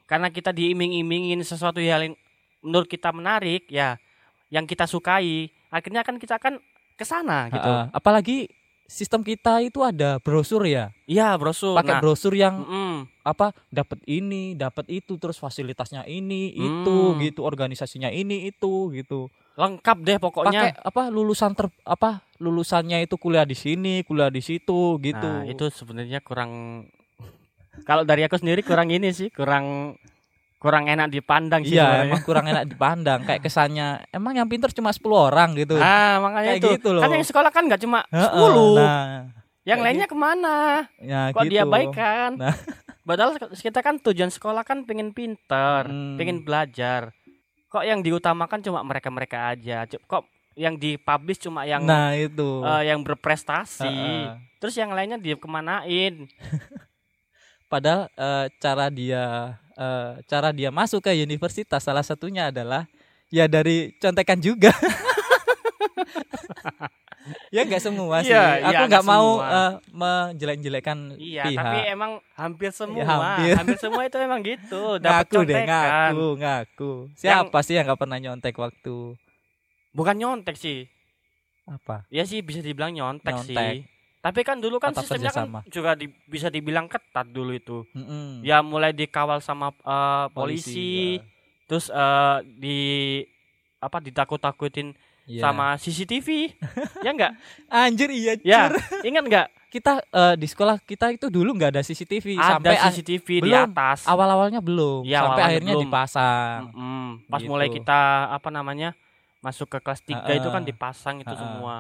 Karena 0.06 0.30
kita 0.30 0.54
diiming-imingin 0.54 1.42
sesuatu 1.42 1.82
yang 1.82 2.14
menurut 2.62 2.86
kita 2.86 3.10
menarik 3.10 3.66
ya, 3.66 3.98
yang 4.50 4.66
kita 4.66 4.86
sukai, 4.86 5.50
akhirnya 5.70 6.06
kan 6.06 6.18
kita 6.18 6.38
kan 6.38 6.62
ke 6.94 7.02
sana 7.02 7.50
gitu. 7.50 7.66
Heeh. 7.66 7.90
Apalagi 7.90 8.46
sistem 8.86 9.26
kita 9.26 9.58
itu 9.66 9.82
ada 9.82 10.22
brosur 10.22 10.62
ya. 10.62 10.94
Iya, 11.10 11.34
brosur. 11.34 11.74
Pakai 11.74 11.98
Nah, 11.98 12.02
brosur 12.02 12.32
yang 12.38 12.62
mm-mm. 12.62 12.94
apa 13.26 13.50
dapat 13.70 13.98
ini, 14.06 14.54
dapat 14.54 14.86
itu, 14.86 15.18
terus 15.18 15.42
fasilitasnya 15.42 16.06
ini, 16.06 16.54
Hmm. 16.54 16.62
itu 16.86 16.96
gitu, 17.26 17.40
organisasinya 17.42 18.14
ini, 18.14 18.46
itu 18.46 18.94
gitu. 18.94 19.26
Lengkap 19.56 19.96
deh 19.98 20.16
Pakai 20.16 20.24
pokoknya. 20.44 20.62
apa 20.78 21.02
lulusan 21.08 21.52
ter 21.52 21.66
apa 21.82 22.20
lulusannya 22.36 23.00
itu 23.00 23.16
kuliah 23.16 23.42
di 23.42 23.54
sini, 23.54 24.00
kuliah 24.02 24.28
di 24.28 24.38
situ 24.38 25.00
gitu. 25.00 25.24
Nah, 25.24 25.44
itu 25.44 25.64
sebenarnya 25.68 26.20
kurang 26.20 26.84
Kalau 27.78 28.02
dari 28.02 28.20
aku 28.22 28.36
sendiri 28.36 28.60
kurang 28.60 28.88
ini 28.88 29.10
sih, 29.10 29.28
kurang 29.28 29.96
kurang 30.56 30.86
enak 30.86 31.08
dipandang 31.08 31.60
sih 31.62 31.76
Iya, 31.76 31.84
sebenarnya. 31.84 32.04
emang 32.06 32.22
kurang 32.22 32.46
enak 32.46 32.64
dipandang. 32.66 33.20
Kayak 33.22 33.42
kesannya 33.42 33.86
emang 34.10 34.32
yang 34.34 34.44
pinter 34.46 34.68
cuma 34.70 34.88
10 34.90 35.04
orang 35.22 35.52
gitu. 35.54 35.76
Ah, 35.76 36.16
makanya 36.18 36.52
Kayak 36.52 36.58
itu. 36.58 36.68
gitu 36.74 36.88
loh. 36.92 37.02
Kan 37.04 37.12
yang 37.12 37.22
sekolah 37.22 37.50
kan 37.50 37.62
nggak 37.64 37.82
cuma 37.82 38.00
10. 38.08 38.76
Nah, 38.76 39.28
yang 39.62 39.80
lainnya 39.80 40.04
ke 40.04 40.16
mana? 40.16 40.88
ya 40.98 41.30
Kok 41.30 41.42
gitu. 41.42 41.52
diabaikan? 41.52 42.30
Nah. 42.34 42.56
Padahal 43.02 43.30
kita 43.38 43.80
kan 43.80 44.00
tujuan 44.00 44.28
sekolah 44.28 44.62
kan 44.62 44.82
pengen 44.82 45.12
pinter, 45.12 45.86
Hmm. 45.86 46.16
pengen 46.16 46.42
belajar. 46.42 47.12
Kok 47.76 47.84
yang 47.84 48.00
diutamakan 48.00 48.64
cuma 48.64 48.80
mereka-mereka 48.80 49.52
aja? 49.52 49.84
Kok 49.84 50.24
yang 50.56 50.80
dipublish 50.80 51.44
cuma 51.44 51.68
yang 51.68 51.84
Nah, 51.84 52.16
itu. 52.16 52.64
eh, 52.64 52.88
yang 52.88 53.04
berprestasi. 53.04 53.84
Heeh. 53.84 54.40
Terus 54.56 54.80
yang 54.80 54.96
lainnya 54.96 55.20
dia 55.20 55.36
kemanain? 55.36 56.24
Padahal 57.68 58.08
eh, 58.16 58.48
cara 58.56 58.88
dia 58.88 59.24
eh, 59.76 60.12
cara 60.24 60.56
dia 60.56 60.72
masuk 60.72 61.04
ke 61.04 61.12
universitas 61.20 61.84
salah 61.84 62.00
satunya 62.00 62.48
adalah 62.48 62.88
ya 63.28 63.44
dari 63.44 63.92
contekan 64.00 64.40
juga. 64.40 64.72
ya 67.48 67.62
nggak 67.62 67.80
semua 67.80 68.16
sih. 68.20 68.30
Iya, 68.30 68.44
Aku 68.60 68.72
iya, 68.72 68.78
nggak 68.80 68.88
nggak 68.88 69.04
mau 69.04 69.28
semua. 69.36 69.50
eh, 69.50 69.72
menjelek-jelekan 69.92 70.98
Iya, 71.16 71.44
pihak. 71.44 71.56
tapi 71.56 71.78
emang 71.88 72.12
hampir 72.32 72.70
semua, 72.70 73.04
hampir. 73.04 73.52
hampir. 73.54 73.76
semua 73.76 74.02
itu 74.02 74.16
emang 74.16 74.40
gitu. 74.40 74.82
Dapat 75.02 75.26
ngaku 75.26 75.40
deh, 75.42 75.62
ngaku, 75.62 76.26
ngaku. 76.36 76.90
Siapa 77.12 77.58
sih 77.60 77.74
yang 77.74 77.84
nggak 77.84 77.98
pernah 77.98 78.18
nyontek 78.18 78.54
waktu 78.54 78.96
Bukan 79.90 80.14
nyontek 80.14 80.54
sih. 80.54 80.84
apa? 81.64 82.06
Ya 82.08 82.22
sih 82.22 82.40
bisa 82.40 82.60
dibilang 82.60 82.90
nyontek, 82.90 83.32
Nyontek. 83.32 83.72
sih. 83.74 83.88
Tapi 84.18 84.40
kan 84.42 84.58
dulu 84.58 84.76
kan 84.76 84.90
Atau 84.90 85.02
sistemnya 85.02 85.30
kan 85.30 85.50
juga 85.66 85.94
di- 85.94 86.10
bisa 86.24 86.46
dibilang 86.46 86.86
ketat 86.86 87.26
dulu 87.26 87.50
itu. 87.50 87.82
Mm-mm. 87.92 88.42
Ya 88.42 88.58
mulai 88.58 88.90
dikawal 88.90 89.38
sama 89.38 89.70
eh, 89.72 90.26
polisi, 90.30 91.18
terus 91.64 91.86
eh, 91.88 92.36
di 92.44 92.78
apa 93.78 93.98
ditakut-takutin 93.98 94.94
Iya. 95.26 95.42
sama 95.42 95.74
CCTV. 95.74 96.54
ya 97.04 97.10
enggak? 97.10 97.32
Anjir 97.66 98.08
iya, 98.08 98.32
Ya, 98.40 98.70
ingat 99.02 99.22
enggak? 99.22 99.46
Kita 99.66 99.98
eh, 100.00 100.34
di 100.34 100.46
sekolah 100.46 100.78
kita 100.80 101.10
itu 101.10 101.26
dulu 101.26 101.50
nggak 101.52 101.70
ada 101.70 101.82
CCTV 101.82 102.38
sampai 102.38 102.72
Ada 102.72 102.80
ah- 102.80 102.84
CCTV 102.88 103.28
di 103.36 103.44
belum. 103.44 103.66
atas. 103.68 104.06
awal-awalnya 104.06 104.60
belum, 104.60 105.02
Iya, 105.02 105.20
sampai 105.20 105.26
awalnya 105.28 105.46
akhirnya 105.50 105.74
belum. 105.74 105.84
dipasang. 105.84 106.58
Mm-mm. 106.70 107.06
Pas 107.26 107.38
Gitu. 107.38 107.50
mulai 107.50 107.68
kita 107.68 108.00
apa 108.30 108.48
namanya? 108.48 108.90
masuk 109.38 109.68
ke 109.68 109.78
kelas 109.78 110.00
3 110.00 110.32
itu 110.32 110.48
kan 110.48 110.58
dipasang 110.60 111.16
itu 111.18 111.28
Ha-ha. 111.28 111.38
semua. 111.38 111.74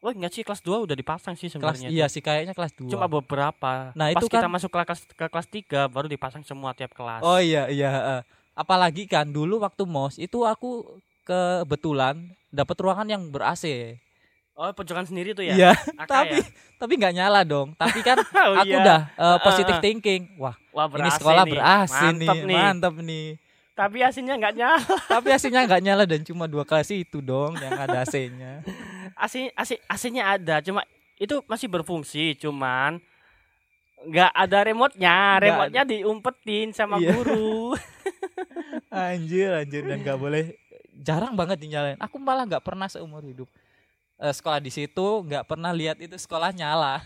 Wah, 0.00 0.10
enggak 0.10 0.30
sih 0.30 0.42
kelas 0.42 0.58
2 0.60 0.82
udah 0.82 0.92
dipasang 0.92 1.32
sih 1.32 1.46
Kelas 1.46 1.54
sebenarnya. 1.78 1.88
iya 1.88 2.06
sih 2.06 2.18
kayaknya 2.18 2.52
kelas 2.52 2.74
2. 2.74 2.90
Cuma 2.90 3.06
beberapa. 3.06 3.90
Nah, 3.92 4.06
Pas 4.08 4.18
itu 4.18 4.26
kita 4.28 4.40
kan- 4.40 4.50
masuk 4.50 4.68
ke 4.68 4.78
kelas 4.80 5.00
ke 5.08 5.26
kelas 5.28 5.46
3 5.48 5.86
baru 5.86 6.06
dipasang 6.06 6.42
semua 6.42 6.70
tiap 6.72 6.90
kelas. 6.90 7.20
Oh 7.20 7.38
iya 7.38 7.66
iya. 7.66 8.22
Apalagi 8.52 9.04
kan 9.04 9.26
dulu 9.26 9.58
waktu 9.60 9.82
MOS 9.82 10.18
itu 10.18 10.42
aku 10.42 10.98
kebetulan 11.24 12.14
dapat 12.48 12.76
ruangan 12.78 13.08
yang 13.08 13.22
ber 13.28 13.44
AC. 13.46 13.96
Oh, 14.54 14.70
pojokan 14.70 15.02
sendiri 15.02 15.34
tuh 15.34 15.42
ya? 15.42 15.54
Iya, 15.58 15.72
tapi 16.06 16.38
ya? 16.38 16.46
tapi 16.78 16.92
nggak 16.94 17.14
nyala 17.16 17.42
dong. 17.42 17.74
Tapi 17.74 17.98
kan 18.00 18.22
Oh, 18.46 18.54
aku 18.54 18.70
iya. 18.70 18.78
udah 18.78 19.00
uh, 19.16 19.38
positive 19.42 19.82
thinking. 19.82 20.30
Wah, 20.38 20.54
Wah, 20.70 20.86
ini 20.86 21.10
sekolah 21.10 21.42
nih. 21.42 21.50
ber 21.50 21.60
AC 21.60 21.90
Mantep 21.90 22.38
nih, 22.38 22.54
mantap 22.54 22.94
nih. 22.96 23.28
Tapi 23.74 23.98
AC-nya 23.98 24.38
nggak 24.38 24.54
nyala. 24.54 24.78
Tapi 25.18 25.28
AC-nya 25.28 25.66
nggak 25.66 25.82
nyala 25.82 26.04
dan 26.06 26.22
cuma 26.22 26.46
dua 26.46 26.62
kelas 26.62 26.94
itu 26.94 27.18
dong 27.18 27.58
yang 27.58 27.74
ada 27.74 28.06
AC-nya. 28.06 28.62
AC 29.18 29.50
AC 29.50 29.82
AC-nya 29.84 30.22
ada, 30.30 30.62
cuma 30.62 30.86
itu 31.18 31.42
masih 31.44 31.66
berfungsi, 31.66 32.38
cuman 32.38 33.02
nggak 34.06 34.30
ada 34.30 34.58
remote-nya. 34.62 35.42
Remote-nya 35.42 35.82
diumpetin 35.82 36.70
sama 36.70 37.02
Iya. 37.02 37.10
guru. 37.10 37.74
Anjir, 38.88 39.50
anjir 39.50 39.82
dan 39.82 39.98
nggak 40.00 40.18
boleh 40.18 40.54
jarang 41.04 41.36
banget 41.36 41.60
dinyalain. 41.60 42.00
Aku 42.00 42.16
malah 42.16 42.48
nggak 42.48 42.64
pernah 42.64 42.88
seumur 42.88 43.20
hidup 43.20 43.48
eh, 44.16 44.32
sekolah 44.32 44.58
di 44.64 44.72
situ 44.72 45.06
nggak 45.28 45.44
pernah 45.44 45.70
lihat 45.76 46.00
itu 46.00 46.16
sekolah 46.16 46.50
nyala. 46.56 47.04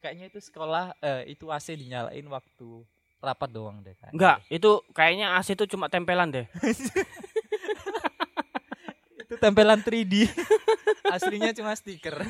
Kayaknya 0.00 0.32
itu 0.32 0.40
sekolah 0.40 0.96
eh, 1.04 1.36
itu 1.36 1.52
AC 1.52 1.76
dinyalain 1.76 2.24
waktu 2.32 2.68
rapat 3.20 3.50
doang 3.52 3.84
deh. 3.84 3.92
kayaknya. 3.92 4.14
Enggak, 4.16 4.40
itu 4.48 4.70
kayaknya 4.96 5.36
AC 5.36 5.52
itu 5.52 5.68
cuma 5.76 5.92
tempelan 5.92 6.32
deh. 6.32 6.46
Itu 9.26 9.42
tempelan 9.42 9.82
3D. 9.82 10.30
Aslinya 11.18 11.50
cuma 11.50 11.74
stiker. 11.74 12.14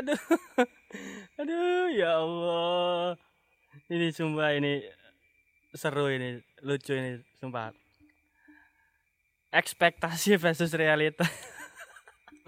Aduh. 0.00 0.16
Aduh, 1.44 1.92
ya 1.92 2.24
Allah. 2.24 3.20
Ini 3.92 4.08
sumpah 4.16 4.56
ini 4.56 4.80
seru 5.74 6.10
ini, 6.10 6.42
lucu 6.62 6.92
ini 6.94 7.22
sumpah. 7.38 7.70
Ekspektasi 9.50 10.36
versus 10.42 10.70
realita. 10.74 11.26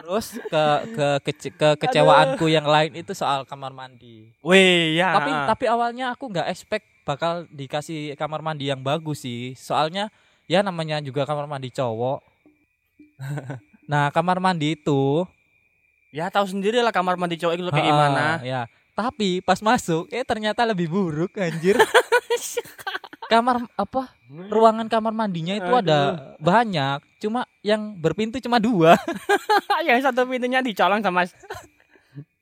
Terus 0.03 0.35
ke 0.51 0.65
ke 0.99 1.09
kece- 1.31 1.55
ke 1.55 1.69
kecewaanku 1.87 2.51
yang 2.51 2.67
lain 2.67 2.91
itu 2.99 3.15
soal 3.15 3.47
kamar 3.47 3.71
mandi. 3.71 4.35
Wih, 4.43 4.99
ya. 4.99 5.15
Tapi 5.15 5.31
tapi 5.31 5.65
awalnya 5.71 6.11
aku 6.11 6.27
nggak 6.27 6.51
expect 6.51 6.87
bakal 7.07 7.47
dikasih 7.51 8.19
kamar 8.19 8.43
mandi 8.43 8.67
yang 8.67 8.83
bagus 8.83 9.23
sih. 9.23 9.55
Soalnya 9.55 10.11
ya 10.51 10.63
namanya 10.67 10.99
juga 10.99 11.23
kamar 11.23 11.47
mandi 11.47 11.71
cowok. 11.71 12.19
nah, 13.91 14.11
kamar 14.11 14.43
mandi 14.43 14.75
itu 14.75 15.23
ya 16.11 16.29
tahu 16.29 16.51
sendiri 16.51 16.83
lah 16.83 16.91
kamar 16.91 17.15
mandi 17.15 17.39
cowok 17.39 17.55
itu 17.55 17.63
kayak 17.71 17.87
gimana. 17.87 18.27
Ya. 18.43 18.63
Tapi 18.93 19.41
pas 19.41 19.63
masuk 19.63 20.11
eh 20.11 20.27
ternyata 20.27 20.67
lebih 20.67 20.91
buruk 20.91 21.39
anjir. 21.39 21.79
kamar 23.33 23.57
apa? 23.81 24.03
Ruangan 24.29 24.87
kamar 24.93 25.13
mandinya 25.17 25.57
itu 25.57 25.73
ada 25.73 26.33
banyak, 26.37 27.01
cuma 27.21 27.49
yang 27.65 27.97
berpintu 27.97 28.37
cuma 28.45 28.61
dua. 28.61 28.97
yang 29.89 30.01
satu 30.05 30.29
pintunya 30.29 30.61
dicolong 30.61 31.01
sama 31.01 31.25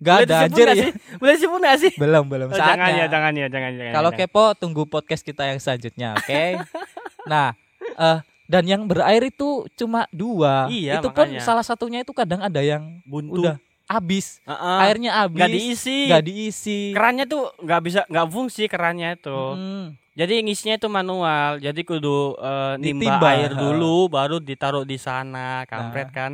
Gak 0.02 0.26
ada 0.26 0.50
anjir 0.50 0.66
ya. 0.66 0.74
sih? 0.74 0.92
Boleh 1.20 1.34
disebut 1.38 1.58
nggak 1.62 1.78
sih? 1.78 1.92
Belum 1.94 2.24
belum 2.26 2.48
Oh, 2.50 2.58
jangan 2.58 2.90
ya, 2.90 3.06
jangan 3.06 3.32
ya, 3.36 3.46
jangan 3.46 3.70
jangan. 3.78 3.94
Kalau 3.94 4.10
jangan. 4.10 4.26
kepo 4.26 4.44
tunggu 4.58 4.82
podcast 4.88 5.22
kita 5.22 5.46
yang 5.46 5.62
selanjutnya, 5.62 6.18
oke? 6.18 6.42
nah, 7.30 7.54
eh 7.78 8.18
dan 8.50 8.66
yang 8.66 8.82
berair 8.90 9.22
itu 9.30 9.70
cuma 9.78 10.10
dua. 10.10 10.66
Iya, 10.66 10.98
itu 10.98 11.08
pun 11.14 11.22
makanya. 11.30 11.44
salah 11.44 11.62
satunya 11.62 12.02
itu 12.02 12.10
kadang 12.10 12.42
ada 12.42 12.58
yang 12.58 12.98
buntu. 13.06 13.46
udah 13.46 13.62
habis. 13.86 14.42
Heeh. 14.42 14.78
Airnya 14.90 15.12
habis. 15.22 15.38
nggak 15.38 15.50
diisi. 15.54 15.98
nggak 16.10 16.24
diisi. 16.26 16.80
Kerannya 16.90 17.24
tuh 17.30 17.54
nggak 17.62 17.80
bisa 17.86 18.00
nggak 18.10 18.26
fungsi 18.26 18.62
kerannya 18.66 19.14
itu. 19.14 19.38
Hmm. 19.54 19.99
Jadi 20.12 20.42
ngisinya 20.42 20.74
itu 20.74 20.86
manual. 20.86 21.58
Jadi 21.58 21.80
kudu 21.80 22.34
eh, 22.36 22.74
nimba 22.76 22.98
Ditimba, 23.16 23.28
air 23.30 23.50
dulu 23.52 24.06
baru 24.06 24.36
ditaruh 24.36 24.82
di 24.82 24.96
sana, 24.96 25.62
kampret 25.64 26.10
Nah. 26.10 26.14
kan. 26.14 26.32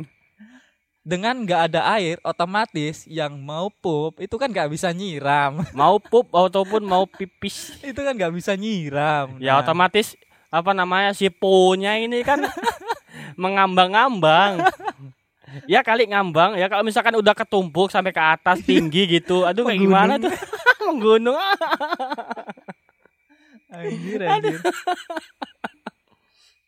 Dengan 1.01 1.39
nggak 1.39 1.71
ada 1.71 1.95
air, 1.95 2.19
otomatis 2.19 3.07
yang 3.07 3.39
mau 3.39 3.71
pup 3.71 4.19
itu 4.19 4.35
kan 4.35 4.51
nggak 4.51 4.67
bisa 4.67 4.91
nyiram. 4.91 5.63
Mau 5.71 5.97
pup 5.97 6.27
ataupun 6.27 6.83
mau 6.83 7.07
pipis. 7.07 7.79
itu 7.79 7.95
kan 7.95 8.11
nggak 8.11 8.35
bisa 8.35 8.53
nyiram. 8.53 9.39
Ya 9.39 9.55
Nah, 9.55 9.63
otomatis 9.63 10.19
apa 10.47 10.71
namanya 10.71 11.15
si 11.15 11.31
po-nya 11.31 11.95
ini 11.95 12.23
kan 12.23 12.43
mengambang-ambang. 13.39 14.67
Ya 15.63 15.79
kali 15.79 16.11
ngambang 16.11 16.59
ya 16.59 16.67
kalau 16.67 16.83
misalkan 16.83 17.15
udah 17.15 17.31
ketumpuk 17.31 17.87
sampai 17.87 18.11
ke 18.11 18.19
atas 18.19 18.59
tinggi 18.61 19.07
gitu. 19.07 19.47
Aduh 19.47 19.63
kayak 19.63 19.79
gimana 19.79 20.13
tuh? 20.19 20.31
Menggunung. 20.87 21.39
Anjir, 23.87 24.19
anjir. 24.21 24.59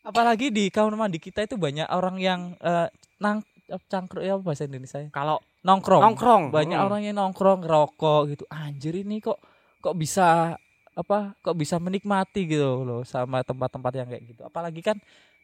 Apalagi 0.00 0.48
di 0.48 0.72
kamar 0.72 0.96
mandi 0.96 1.20
kita 1.20 1.44
itu 1.44 1.60
banyak 1.60 1.84
orang 1.92 2.16
yang 2.16 2.40
eh, 2.58 2.88
nang 3.20 3.44
cangkruk 3.86 4.24
ya 4.24 4.34
bahasa 4.40 4.64
Indonesia 4.64 4.96
ya? 4.98 5.12
Kalau 5.12 5.38
nongkrong. 5.62 6.00
nongkrong, 6.02 6.42
Banyak 6.50 6.78
Mm. 6.80 6.86
orang 6.88 7.00
yang 7.04 7.16
nongkrong 7.20 7.60
ngerokok 7.62 8.20
gitu. 8.32 8.44
Anjir 8.48 8.96
ini 8.96 9.20
kok 9.20 9.38
kok 9.78 9.94
bisa 9.94 10.56
apa? 10.96 11.36
Kok 11.44 11.54
bisa 11.54 11.76
menikmati 11.76 12.48
gitu 12.48 12.82
loh 12.82 13.02
sama 13.04 13.44
tempat-tempat 13.44 13.92
yang 13.94 14.08
kayak 14.08 14.24
gitu. 14.24 14.40
Apalagi 14.42 14.80
kan 14.80 14.96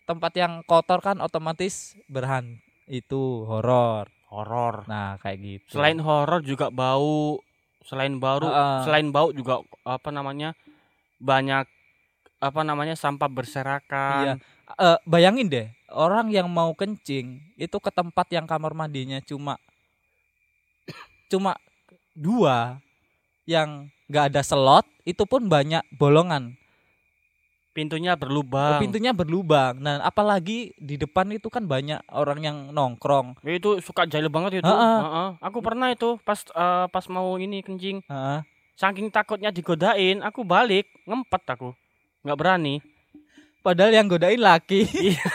tempat 0.08 0.32
yang 0.34 0.64
kotor 0.64 1.04
kan 1.04 1.20
otomatis 1.20 1.94
berhan 2.08 2.58
itu 2.88 3.44
horor. 3.44 4.08
horor. 4.26 4.88
Nah, 4.90 5.20
kayak 5.22 5.38
gitu. 5.38 5.78
Selain 5.78 6.00
horor 6.02 6.42
juga 6.42 6.72
bau. 6.72 7.38
Selain 7.86 8.18
baru, 8.18 8.50
Heeh. 8.50 8.78
selain 8.82 9.08
bau 9.14 9.30
juga 9.30 9.62
apa 9.86 10.10
namanya 10.10 10.58
banyak 11.16 11.64
apa 12.36 12.60
namanya 12.62 12.94
sampah 12.94 13.28
Iya. 13.28 13.36
berserakan. 13.36 14.24
Eh, 14.76 14.98
bayangin 15.06 15.46
deh, 15.48 15.66
orang 15.88 16.28
yang 16.28 16.50
mau 16.50 16.74
kencing 16.74 17.40
itu 17.56 17.76
ke 17.78 17.90
tempat 17.94 18.26
yang 18.34 18.44
kamar 18.44 18.74
mandinya 18.74 19.22
cuma 19.22 19.56
cuma 21.26 21.58
dua 22.14 22.78
yang 23.46 23.90
nggak 24.10 24.34
ada 24.34 24.42
slot 24.42 24.86
itu 25.02 25.22
pun 25.26 25.46
banyak 25.50 25.82
bolongan 25.94 26.54
pintunya 27.76 28.16
berlubang. 28.16 28.80
pintunya 28.80 29.12
berlubang. 29.12 29.76
Nah, 29.76 30.00
apalagi 30.00 30.72
di 30.80 30.96
depan 30.96 31.28
itu 31.36 31.52
kan 31.52 31.68
banyak 31.68 32.00
orang 32.08 32.40
yang 32.40 32.56
nongkrong. 32.72 33.36
Itu 33.44 33.84
suka 33.84 34.08
jahil 34.08 34.32
banget 34.32 34.64
itu. 34.64 34.72
Ha-ha. 34.72 34.96
Heeh. 35.04 35.28
Aku 35.44 35.60
pernah 35.60 35.92
itu 35.92 36.16
pas 36.24 36.40
eh, 36.40 36.86
pas 36.88 37.04
mau 37.12 37.36
ini 37.36 37.60
kencing. 37.60 38.00
Heeh. 38.08 38.40
Saking 38.76 39.08
takutnya 39.08 39.48
digodain, 39.48 40.20
aku 40.20 40.44
balik 40.44 40.84
ngempet 41.02 41.42
aku. 41.48 41.72
nggak 42.20 42.36
berani. 42.36 42.76
Padahal 43.58 43.90
yang 43.90 44.06
godain 44.06 44.38
laki. 44.38 44.86
Iya. 44.86 45.26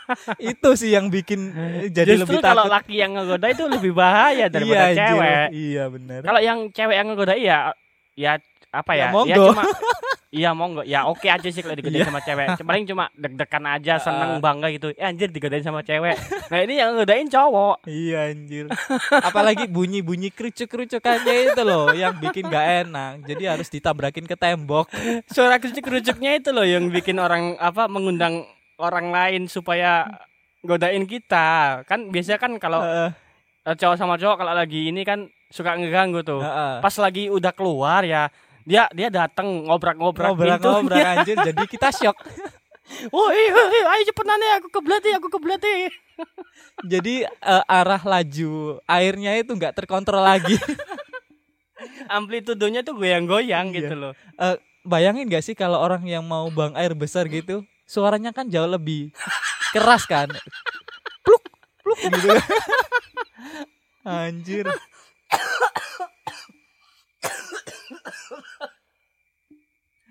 itu 0.52 0.68
sih 0.72 0.90
yang 0.90 1.08
bikin 1.08 1.52
jadi 1.90 2.16
Justru 2.16 2.36
lebih 2.36 2.40
kalau 2.40 2.64
takut. 2.64 2.76
laki 2.80 2.94
yang 2.96 3.12
ngegoda 3.12 3.46
itu 3.46 3.64
lebih 3.66 3.92
bahaya 3.92 4.46
daripada 4.52 4.88
anjir. 4.88 5.04
cewek. 5.04 5.46
Iya 5.52 5.84
benar. 5.88 6.20
Kalau 6.22 6.40
yang 6.40 6.58
cewek 6.70 6.96
yang 6.96 7.06
ngegoda 7.08 7.34
ya 7.34 7.58
ya 8.14 8.32
apa 8.70 8.92
Ya, 8.92 9.00
ya? 9.00 9.06
monggo. 9.10 9.44
cuma 9.52 9.64
Iya 10.34 10.50
monggo. 10.50 10.82
Ya 10.82 11.06
oke 11.06 11.30
aja 11.30 11.46
sih 11.46 11.62
kalau 11.62 11.78
digodain 11.78 12.02
Iya. 12.02 12.10
sama 12.10 12.18
cewek. 12.18 12.58
Paling 12.58 12.84
cuma 12.90 13.06
deg-degan 13.14 13.64
aja, 13.70 13.94
seneng 14.02 14.42
bangga 14.42 14.66
gitu. 14.74 14.90
Eh 14.98 15.06
anjir 15.06 15.30
digodain 15.30 15.62
sama 15.62 15.86
cewek. 15.86 16.18
Nah 16.50 16.58
ini 16.58 16.74
yang 16.82 16.98
ngegodain 16.98 17.30
cowok. 17.30 17.86
Iya 17.86 18.34
anjir. 18.34 18.66
Apalagi 19.14 19.70
bunyi-bunyi 19.70 20.34
kerucuk-kerucukannya 20.34 21.54
itu 21.54 21.62
loh 21.62 21.94
yang 21.94 22.18
bikin 22.18 22.50
gak 22.50 22.90
enak. 22.90 23.22
Jadi 23.30 23.42
harus 23.46 23.70
ditabrakin 23.70 24.26
ke 24.26 24.34
tembok. 24.34 24.90
Suara 25.30 25.62
kerucuk-kerucuknya 25.62 26.42
itu 26.42 26.50
loh 26.50 26.66
yang 26.66 26.90
bikin 26.90 27.22
orang 27.22 27.54
apa 27.62 27.86
mengundang 27.86 28.42
orang 28.82 29.14
lain 29.14 29.46
supaya 29.46 30.02
godain 30.66 31.06
kita. 31.06 31.80
Kan 31.86 32.10
biasanya 32.10 32.42
kan 32.42 32.58
kalau 32.58 32.82
eh, 32.82 33.10
cowok 33.70 33.94
sama 33.94 34.18
cowok 34.18 34.42
kalau 34.42 34.50
lagi 34.50 34.90
ini 34.90 35.06
kan 35.06 35.30
suka 35.46 35.78
ngeganggu 35.78 36.26
tuh. 36.26 36.42
Heeh. 36.42 36.82
Pas 36.82 36.94
lagi 36.98 37.30
udah 37.30 37.54
keluar 37.54 38.02
ya 38.02 38.26
dia 38.64 38.88
dia 38.90 39.08
datang 39.12 39.68
ngobrak-ngobrak 39.68 40.32
Ngobrol-ngobrol 40.34 40.80
pintunya. 40.88 41.08
anjir. 41.20 41.36
Jadi 41.40 41.62
kita 41.68 41.88
shock. 41.92 42.16
Iya, 42.84 43.56
ayo 43.96 44.02
cepetan 44.04 44.36
deh 44.36 44.60
aku 44.60 44.68
kebelat 44.68 45.00
aku 45.16 45.32
kebelat 45.32 45.64
Jadi 46.92 47.24
eh, 47.24 47.64
arah 47.64 47.96
laju 47.96 48.52
airnya 48.84 49.40
itu 49.40 49.56
nggak 49.56 49.72
terkontrol 49.72 50.20
lagi. 50.20 50.52
Amplitudenya 52.06 52.84
tuh 52.84 52.92
goyang-goyang 52.92 53.72
Iya. 53.72 53.76
gitu 53.80 53.94
loh. 53.96 54.12
Eh, 54.36 54.56
bayangin 54.84 55.32
gak 55.32 55.40
sih 55.42 55.56
kalau 55.56 55.80
orang 55.80 56.04
yang 56.04 56.28
mau 56.28 56.52
buang 56.52 56.76
air 56.76 56.92
besar 56.92 57.24
gitu, 57.32 57.64
suaranya 57.88 58.36
kan 58.36 58.52
jauh 58.52 58.68
lebih 58.68 59.16
keras 59.72 60.04
kan. 60.04 60.28
Pluk, 61.24 61.40
pluk 61.80 61.98
gitu. 62.04 62.28
Anjir. 64.04 64.68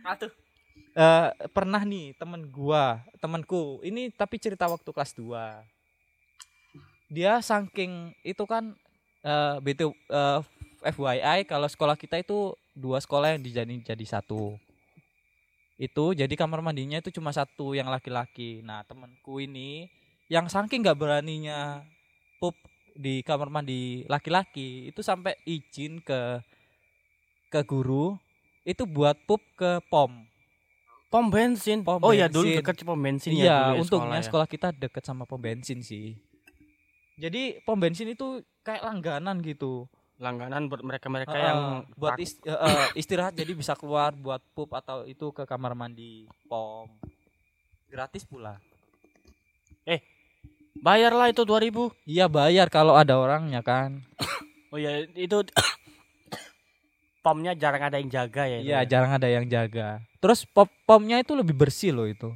Atuh. 0.03 0.31
Eh, 0.93 1.29
pernah 1.49 1.81
nih 1.81 2.13
temen 2.19 2.45
gua, 2.51 3.01
temenku. 3.17 3.81
Ini 3.81 4.13
tapi 4.13 4.37
cerita 4.37 4.69
waktu 4.69 4.85
kelas 4.85 5.15
2. 5.17 5.63
Dia 7.09 7.41
saking 7.41 8.13
itu 8.21 8.43
kan 8.45 8.75
eh 9.23 9.55
BT 9.63 9.87
eh, 9.89 10.39
FYI 10.83 11.47
kalau 11.47 11.65
sekolah 11.65 11.95
kita 11.95 12.19
itu 12.19 12.59
dua 12.75 12.99
sekolah 12.99 13.33
yang 13.37 13.41
dijadiin 13.41 13.85
jadi 13.85 14.05
satu. 14.05 14.59
Itu 15.79 16.13
jadi 16.13 16.33
kamar 16.35 16.59
mandinya 16.59 16.99
itu 16.99 17.09
cuma 17.09 17.31
satu 17.31 17.73
yang 17.73 17.87
laki-laki. 17.87 18.61
Nah, 18.61 18.83
temenku 18.83 19.39
ini 19.39 19.87
yang 20.27 20.51
saking 20.51 20.83
nggak 20.83 20.99
beraninya 20.99 21.85
pup 22.41 22.57
di 22.93 23.25
kamar 23.25 23.49
mandi 23.49 24.05
laki-laki 24.05 24.93
itu 24.93 25.01
sampai 25.01 25.33
izin 25.49 25.97
ke 26.05 26.41
ke 27.49 27.61
guru 27.65 28.17
itu 28.63 28.83
buat 28.87 29.19
pup 29.27 29.43
ke 29.59 29.83
pom. 29.91 30.23
Pom 31.11 31.25
bensin. 31.29 31.83
Pom 31.85 31.99
oh 32.01 32.15
iya 32.15 32.31
dulu 32.31 32.47
bensin. 32.49 32.59
deket 32.63 32.75
pom 32.87 32.97
bensin 32.97 33.31
iya, 33.35 33.43
ya 33.45 33.55
dulu 33.59 33.75
ya 33.77 33.81
untungnya 33.85 34.19
sekolah, 34.23 34.47
sekolah, 34.47 34.47
kita 34.49 34.67
deket 34.73 35.03
sama 35.05 35.23
pom 35.27 35.37
bensin 35.37 35.83
sih. 35.83 36.15
Jadi 37.19 37.61
pom 37.61 37.77
bensin 37.77 38.09
itu 38.09 38.41
kayak 38.65 38.81
langganan 38.81 39.43
gitu. 39.45 39.85
ya. 40.17 40.31
Langganan 40.31 40.71
buat 40.71 40.81
mereka-mereka 40.81 41.35
Heeh, 41.35 41.45
yang 41.45 41.59
buat 41.99 42.15
tak- 42.15 42.23
is- 42.23 42.41
eh, 42.47 42.55
eh, 42.55 42.85
istirahat 42.95 43.35
jadi 43.35 43.51
bisa 43.53 43.75
keluar 43.75 44.15
buat 44.15 44.39
pup 44.55 44.71
atau 44.73 45.03
itu 45.05 45.29
ke 45.35 45.43
kamar 45.43 45.75
mandi 45.75 46.25
pom. 46.47 46.87
Gratis 47.91 48.25
pula. 48.25 48.57
bayarlah 50.83 51.29
itu 51.29 51.45
2000. 51.45 51.93
Iya 52.03 52.25
bayar 52.27 52.67
kalau 52.67 52.97
ada 52.97 53.19
orangnya 53.19 53.61
kan. 53.61 54.01
Oh 54.73 54.81
iya 54.81 55.05
itu 55.05 55.37
pomnya 57.23 57.55
jarang 57.55 57.87
ada 57.87 57.97
yang 57.97 58.11
jaga 58.11 58.43
ya. 58.45 58.59
Iya 58.59 58.79
ya? 58.83 58.85
jarang 58.85 59.11
ada 59.15 59.27
yang 59.31 59.47
jaga. 59.47 60.03
Terus 60.19 60.43
pom 60.43 60.67
pomnya 60.83 61.17
itu 61.17 61.31
lebih 61.33 61.55
bersih 61.55 61.95
loh 61.95 62.05
itu. 62.05 62.29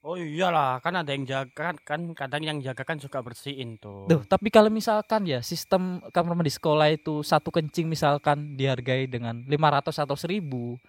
Oh 0.00 0.16
iyalah, 0.16 0.80
kan 0.80 0.96
ada 0.96 1.12
yang 1.12 1.28
jaga 1.28 1.52
kan, 1.52 1.76
kan 1.84 2.00
kadang 2.16 2.40
yang 2.40 2.56
jaga 2.64 2.88
kan 2.88 2.96
suka 2.96 3.20
bersihin 3.20 3.76
tuh. 3.76 4.08
Duh, 4.08 4.24
tapi 4.24 4.48
kalau 4.48 4.72
misalkan 4.72 5.28
ya 5.28 5.44
sistem 5.44 6.00
kamar 6.08 6.32
mandi 6.32 6.48
sekolah 6.48 6.88
itu 6.88 7.20
satu 7.20 7.52
kencing 7.52 7.84
misalkan 7.84 8.56
dihargai 8.56 9.04
dengan 9.04 9.44
500 9.44 10.00
atau 10.00 10.16
1000 10.16 10.80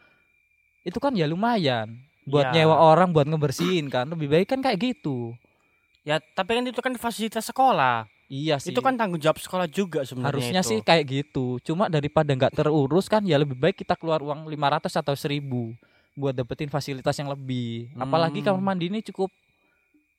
itu 0.81 0.97
kan 0.97 1.11
ya 1.11 1.27
lumayan 1.27 1.91
buat 2.23 2.55
Ya. 2.55 2.63
nyewa 2.63 2.79
orang 2.79 3.11
buat 3.11 3.27
ngebersihin 3.27 3.91
kan 3.91 4.07
lebih 4.07 4.31
baik 4.31 4.47
kan 4.47 4.63
kayak 4.63 4.79
gitu 4.79 5.35
Ya, 6.01 6.17
tapi 6.33 6.57
kan 6.57 6.65
itu 6.65 6.81
kan 6.81 6.97
fasilitas 6.97 7.45
sekolah. 7.45 8.09
Iya 8.31 8.55
sih 8.55 8.71
Itu 8.71 8.79
kan 8.79 8.95
tanggung 8.95 9.19
jawab 9.19 9.37
sekolah 9.37 9.67
juga 9.67 10.01
sebenarnya 10.01 10.31
harusnya 10.31 10.61
itu. 10.61 10.69
sih 10.71 10.79
kayak 10.79 11.03
gitu 11.05 11.59
cuma 11.61 11.85
daripada 11.85 12.31
nggak 12.31 12.55
terurus 12.55 13.05
kan 13.05 13.21
ya 13.21 13.35
lebih 13.35 13.53
baik 13.53 13.75
kita 13.77 13.93
keluar 13.93 14.19
uang 14.19 14.47
500 14.47 14.87
atau 14.95 15.11
1000 15.11 15.43
buat 16.11 16.31
dapetin 16.31 16.67
fasilitas 16.67 17.11
yang 17.13 17.27
lebih 17.27 17.91
apalagi 17.95 18.39
Hmm. 18.39 18.47
kamar 18.49 18.63
mandi 18.65 18.87
ini 18.87 18.99
cukup 19.01 19.27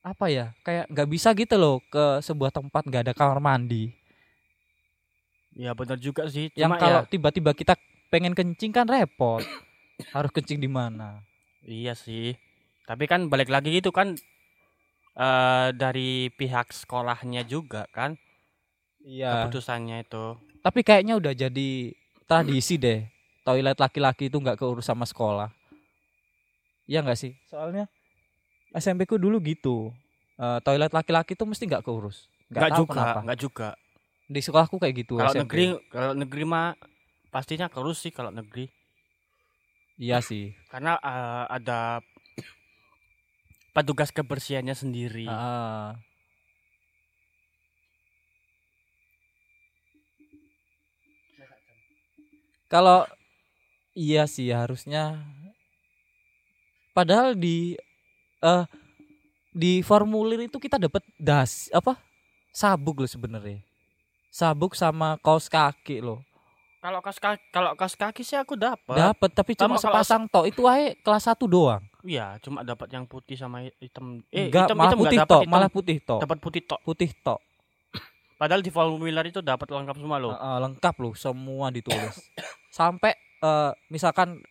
apa 0.03 0.27
ya 0.27 0.53
kayak 0.61 0.88
nggak 0.88 1.09
bisa 1.09 1.33
gitu 1.33 1.57
loh 1.57 1.81
ke 1.85 2.05
sebuah 2.20 2.51
tempat 2.51 2.83
nggak 2.83 3.03
ada 3.03 3.12
kamar 3.12 3.40
mandi 3.40 3.96
Ya 5.53 5.72
benar 5.72 6.01
juga 6.01 6.25
sih. 6.27 6.48
yang 6.55 6.72
Cuma 6.72 6.81
kalau 6.81 7.05
ya, 7.05 7.09
tiba-tiba 7.09 7.53
kita 7.53 7.77
pengen 8.09 8.33
kencing 8.33 8.72
kan 8.72 8.85
repot 8.85 9.44
harus 10.11 10.31
kencing 10.31 10.57
di 10.57 10.66
mana 10.66 11.20
iya 11.62 11.92
sih. 11.92 12.33
Tapi 12.83 13.05
kan 13.05 13.29
balik 13.29 13.46
lagi 13.46 13.70
itu 13.70 13.88
kan 13.88 14.16
eh 15.12 15.68
dari 15.77 16.33
pihak 16.33 16.72
sekolahnya 16.72 17.44
juga 17.44 17.85
kan 17.92 18.16
iya 19.05 19.46
keputusannya 19.48 20.05
itu. 20.05 20.25
tapi 20.62 20.81
kayaknya 20.81 21.20
udah 21.20 21.33
jadi 21.37 21.68
tradisi 22.25 22.81
deh 22.81 23.05
toilet 23.42 23.77
laki-laki 23.77 24.31
itu 24.33 24.38
nggak 24.40 24.57
keurus 24.57 24.88
sama 24.88 25.05
sekolah 25.05 25.51
Iya 26.83 26.98
nggak 27.01 27.18
sih 27.18 27.33
soalnya 27.46 27.87
SMP 28.75 29.07
ku 29.07 29.16
dulu 29.16 29.38
gitu 29.40 29.92
Eh, 30.42 30.59
toilet 30.64 30.90
laki-laki 30.90 31.37
tuh 31.38 31.44
mesti 31.46 31.68
nggak 31.68 31.85
keurus 31.87 32.27
Enggak 32.51 32.72
tahu 32.75 32.85
juga, 32.88 33.05
enggak 33.20 33.38
juga. 33.38 33.68
di 34.27 34.40
sekolahku 34.42 34.77
kayak 34.81 34.94
gitu 35.05 35.20
Kalau 35.20 35.31
SMP. 35.31 35.40
negeri 35.44 35.64
kalau 35.87 36.12
negeri 36.16 36.42
mah 36.48 36.75
pastinya 37.29 37.68
kerus 37.68 38.01
sih 38.03 38.11
kalau 38.11 38.33
negeri. 38.33 38.66
iya 39.94 40.18
sih 40.25 40.51
Karena 40.66 40.96
eh, 40.98 41.44
ada 41.53 42.01
petugas 43.73 44.13
kebersihannya 44.13 44.77
sendiri. 44.77 45.29
Ah. 45.29 45.97
Kalau 52.69 53.05
iya 53.93 54.25
sih 54.25 54.49
harusnya 54.49 55.21
padahal 56.97 57.37
di 57.37 57.77
eh 58.41 58.65
di 59.53 59.85
formulir 59.85 60.49
itu 60.49 60.57
kita 60.57 60.81
dapat 60.81 61.05
das 61.21 61.69
apa 61.77 62.01
sabuk 62.49 63.05
loh 63.05 63.11
sebenarnya 63.11 63.61
sabuk 64.33 64.73
sama 64.73 65.21
kaos 65.21 65.53
kaki 65.53 66.01
loh 66.01 66.25
Kalau 66.83 66.99
kaos 66.99 67.16
kaki, 67.16 67.38
kalau 67.55 67.71
kaos 67.79 67.95
kaki 67.95 68.27
sih 68.27 68.35
aku 68.35 68.59
dapat. 68.59 68.99
dapat 68.99 69.31
tapi 69.31 69.55
cuma 69.55 69.79
kalau 69.79 69.79
sepasang 69.79 70.27
tok 70.27 70.51
itu 70.51 70.66
aja 70.66 70.99
kelas 70.99 71.25
1 71.31 71.47
doang 71.47 71.83
Iya, 72.03 72.35
cuma 72.42 72.66
dapat 72.66 72.90
yang 72.90 73.07
putih 73.07 73.38
sama 73.38 73.62
hitam. 73.79 74.18
Eh, 74.29 74.51
enggak 74.51 74.66
hitam, 74.66 74.75
malah 74.75 74.90
hitam 74.90 74.99
putih 74.99 75.18
tok 75.23 75.31
hitam 75.38 75.47
malah 75.49 75.71
putih 75.71 75.97
tok 76.03 76.21
dapat 76.21 76.38
putih 76.42 76.62
tok. 76.66 76.81
putih 76.83 77.11
tok 77.16 77.40
Padahal 78.35 78.59
di 78.59 78.75
formulir 78.75 79.23
itu 79.23 79.38
dapat 79.38 79.71
lengkap 79.71 79.95
semua 79.95 80.18
loh. 80.18 80.35
Heeh, 80.35 80.57
lengkap 80.59 80.95
loh 80.99 81.14
semua 81.14 81.71
ditulis 81.71 82.18
sampai 82.75 83.14
eh, 83.38 83.71
misalkan 83.87 84.42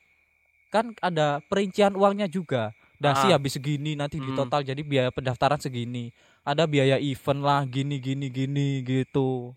kan 0.72 0.96
ada 1.04 1.44
perincian 1.44 1.92
uangnya 1.94 2.32
juga 2.32 2.72
dasi 2.96 3.28
Ah. 3.28 3.36
habis 3.36 3.60
segini 3.60 4.00
nanti 4.00 4.16
di 4.16 4.32
Hmm. 4.32 4.40
total 4.40 4.64
jadi 4.64 4.80
biaya 4.80 5.12
pendaftaran 5.12 5.60
segini 5.60 6.16
ada 6.42 6.64
biaya 6.64 6.96
event 6.96 7.44
lah 7.44 7.68
gini 7.68 8.00
gini 8.00 8.32
gini 8.32 8.80
gitu 8.80 9.52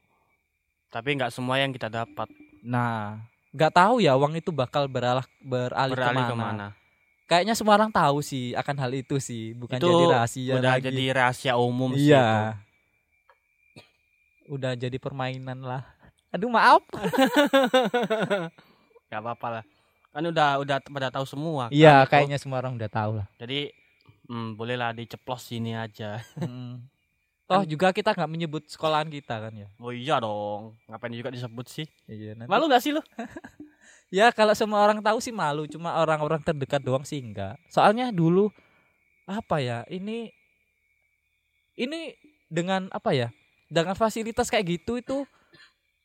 Tapi 0.91 1.15
nggak 1.15 1.31
semua 1.31 1.59
yang 1.59 1.71
kita 1.71 1.87
dapat. 1.87 2.27
Nah 2.65 3.21
nggak 3.53 3.71
tahu 3.71 4.01
ya 4.01 4.17
uang 4.17 4.35
itu 4.35 4.51
bakal 4.51 4.89
beralah 4.89 5.23
beralih, 5.39 5.95
Beralih 5.95 6.25
ke 6.25 6.27
mana. 6.27 6.27
ke 6.27 6.37
mana? 6.37 6.67
kayaknya 7.25 7.55
semua 7.55 7.77
orang 7.77 7.89
tahu 7.89 8.19
sih 8.19 8.53
akan 8.53 8.77
hal 8.79 8.93
itu 8.93 9.17
sih 9.17 9.53
bukan 9.53 9.77
Itu 9.77 9.87
jadi 9.87 10.05
rahasia 10.11 10.53
Udah 10.57 10.73
lagi 10.75 10.85
jadi 10.85 11.03
rahasia 11.13 11.55
umum 11.55 11.93
sih 11.93 12.09
itu. 12.09 12.11
iya 12.11 12.59
udah 14.45 14.73
jadi 14.75 14.97
permainan 14.97 15.61
lah 15.61 15.85
aduh 16.29 16.49
maaf 16.49 16.83
Gak 19.07 19.23
apa-apa 19.23 19.49
lah. 19.49 19.65
Kan 20.11 20.27
udah 20.27 20.59
udah 20.59 20.77
pada 20.83 21.07
tahu 21.07 21.23
semua. 21.23 21.71
kan 21.71 21.71
Iya, 21.71 22.03
itu. 22.03 22.11
kayaknya 22.11 22.35
semua 22.35 22.59
orang 22.59 22.75
udah 22.75 22.91
tahu 22.91 23.23
lah. 23.23 23.27
Jadi 23.39 23.71
hmm, 24.27 24.59
bolehlah 24.59 24.91
diceplos 24.91 25.47
sini 25.47 25.71
aja. 25.71 26.19
Mm. 26.35 26.83
Toh 27.45 27.61
juga 27.69 27.93
kita 27.93 28.17
nggak 28.17 28.31
menyebut 28.31 28.65
sekolahan 28.73 29.09
kita 29.13 29.37
kan 29.37 29.53
ya. 29.53 29.69
Oh 29.77 29.93
iya 29.93 30.17
dong. 30.17 30.81
Ngapain 30.89 31.13
juga 31.13 31.29
disebut 31.29 31.67
sih? 31.69 31.87
Iya, 32.09 32.33
nanti- 32.33 32.49
Malu 32.49 32.73
gak 32.73 32.81
sih 32.81 32.93
lu? 32.97 33.05
Ya 34.13 34.31
kalau 34.31 34.55
semua 34.55 34.79
orang 34.79 35.03
tahu 35.03 35.19
sih 35.19 35.35
malu, 35.35 35.67
cuma 35.67 35.99
orang-orang 35.99 36.39
terdekat 36.39 36.79
doang 36.79 37.03
sih 37.03 37.19
enggak. 37.19 37.59
Soalnya 37.67 38.15
dulu 38.15 38.47
apa 39.27 39.59
ya? 39.59 39.83
Ini 39.91 40.31
ini 41.75 42.15
dengan 42.47 42.87
apa 42.95 43.11
ya? 43.11 43.35
Dengan 43.67 43.99
fasilitas 43.99 44.47
kayak 44.53 44.79
gitu 44.79 45.03
itu 45.03 45.17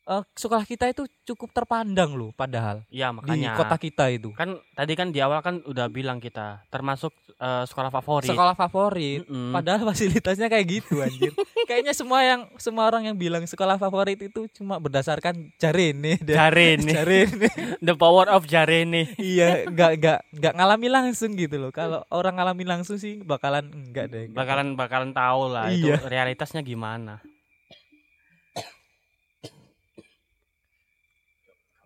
eh, 0.09 0.23
sekolah 0.33 0.65
kita 0.65 0.89
itu 0.89 1.05
cukup 1.23 1.53
terpandang 1.53 2.11
loh 2.11 2.31
padahal 2.31 2.81
Iya, 2.89 3.13
di 3.13 3.15
makanya. 3.15 3.53
kota 3.53 3.77
kita 3.77 4.09
itu. 4.09 4.33
Kan 4.33 4.57
tadi 4.73 4.93
kan 4.93 5.09
di 5.09 5.19
awal 5.19 5.39
kan 5.39 5.61
udah 5.61 5.85
bilang 5.87 6.17
kita 6.17 6.65
termasuk 6.67 7.13
eh, 7.31 7.63
sekolah 7.63 7.87
favorit. 7.89 8.27
Sekolah 8.27 8.53
favorit. 8.53 9.23
Mm-mm. 9.23 9.53
Padahal 9.53 9.85
fasilitasnya 9.85 10.47
kayak 10.47 10.65
gitu 10.67 10.99
anjir. 10.99 11.29
Kayaknya 11.69 11.93
semua 11.93 12.19
yang 12.21 12.41
semua 12.57 12.83
orang 12.83 13.05
yang 13.05 13.13
bilang 13.13 13.45
sekolah 13.45 13.77
favorit 13.77 14.17
itu 14.17 14.49
cuma 14.51 14.75
berdasarkan 14.77 15.53
jarene 15.55 16.17
deh. 16.17 16.33
Jarene. 16.33 16.89
Jarene. 16.89 17.47
The 17.77 17.93
power 17.93 18.25
of 18.27 18.43
Jarene. 18.43 19.13
iya, 19.15 19.61
enggak 19.69 19.91
enggak 19.95 20.19
enggak 20.33 20.53
ngalami 20.55 20.87
langsung 20.89 21.31
gitu 21.33 21.55
loh. 21.55 21.69
Kalau 21.69 22.01
orang 22.09 22.35
ngalami 22.35 22.65
langsung 22.65 22.97
sih 22.97 23.21
bakalan 23.21 23.69
enggak 23.69 24.09
deh. 24.09 24.25
enggak. 24.25 24.37
Bakalan 24.41 24.67
bakalan 24.73 25.11
tahu 25.13 25.41
lah 25.47 25.69
Iya. 25.69 26.01
itu 26.01 26.09
realitasnya 26.09 26.59
gimana. 26.59 27.21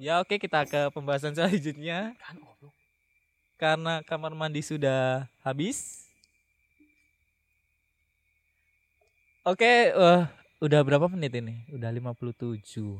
Ya 0.03 0.19
oke 0.19 0.35
kita 0.35 0.67
ke 0.67 0.91
pembahasan 0.91 1.31
selanjutnya 1.31 2.11
Kan 2.19 2.35
karena 3.55 4.03
kamar 4.03 4.35
mandi 4.35 4.59
sudah 4.59 5.31
habis. 5.39 6.03
Oke, 9.47 9.95
eh, 9.95 10.21
udah 10.59 10.79
berapa 10.83 11.07
menit 11.07 11.31
ini? 11.39 11.63
Udah 11.71 11.87
57. 11.87 12.99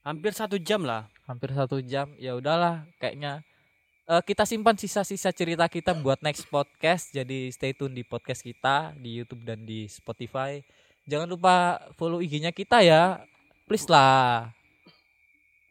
Hampir 0.00 0.32
satu 0.32 0.56
jam 0.56 0.80
lah. 0.88 1.12
hampir 1.22 1.54
satu 1.54 1.78
jam 1.78 2.10
ya 2.18 2.34
udahlah 2.34 2.82
kayaknya 2.98 3.46
eh, 4.10 4.22
kita 4.26 4.42
simpan 4.42 4.74
sisa-sisa 4.74 5.30
cerita 5.30 5.70
kita 5.70 5.94
buat 5.94 6.18
next 6.18 6.50
podcast 6.50 7.14
jadi 7.14 7.48
stay 7.54 7.72
tune 7.72 7.94
di 7.94 8.02
podcast 8.02 8.42
kita 8.42 8.90
di 8.98 9.22
YouTube 9.22 9.46
dan 9.46 9.62
di 9.62 9.86
Spotify 9.86 10.58
jangan 11.06 11.30
lupa 11.30 11.78
follow 11.94 12.18
IG-nya 12.18 12.50
kita 12.50 12.82
ya 12.82 13.22
please 13.70 13.86
lah 13.86 14.50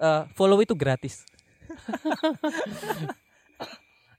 Eh, 0.02 0.24
follow 0.34 0.58
itu 0.58 0.74
gratis 0.74 1.22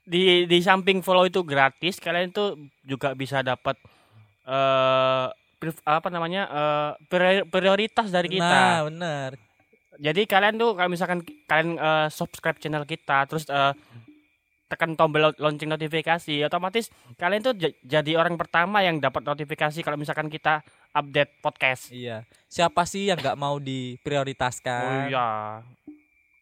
Di 0.03 0.47
di 0.47 0.57
samping 0.59 0.99
follow 0.99 1.23
itu 1.23 1.43
gratis, 1.43 1.99
kalian 1.99 2.31
tuh 2.31 2.59
juga 2.83 3.15
bisa 3.15 3.39
dapat 3.39 3.75
pri- 5.59 5.83
apa 5.87 6.07
namanya? 6.11 6.43
priori- 7.07 7.47
prioritas 7.47 8.11
dari 8.11 8.27
kita. 8.27 8.43
nah 8.43 8.83
bener 8.83 9.39
Jadi 9.99 10.25
kalian 10.25 10.57
tuh 10.57 10.73
kalau 10.75 10.89
misalkan 10.91 11.19
kalian 11.47 11.79
eh, 11.79 12.07
subscribe 12.11 12.59
channel 12.59 12.83
kita, 12.83 13.23
terus 13.27 13.47
eh, 13.47 13.71
tekan 14.67 14.97
tombol 14.97 15.31
lo- 15.31 15.39
lonceng 15.39 15.69
notifikasi, 15.71 16.43
otomatis 16.43 16.89
kalian 17.15 17.43
tuh 17.43 17.53
jadi 17.79 18.11
orang 18.17 18.35
pertama 18.35 18.81
yang 18.83 18.99
dapat 18.99 19.23
notifikasi 19.23 19.79
kalau 19.85 19.95
misalkan 19.95 20.27
kita 20.27 20.65
update 20.93 21.31
podcast. 21.41 21.89
iya 21.89 22.21
siapa 22.45 22.85
sih 22.85 23.09
yang 23.09 23.17
nggak 23.17 23.33
mau 23.35 23.57
Oh 23.57 23.61
diprioritaskan 23.61 25.09
iya. 25.09 25.59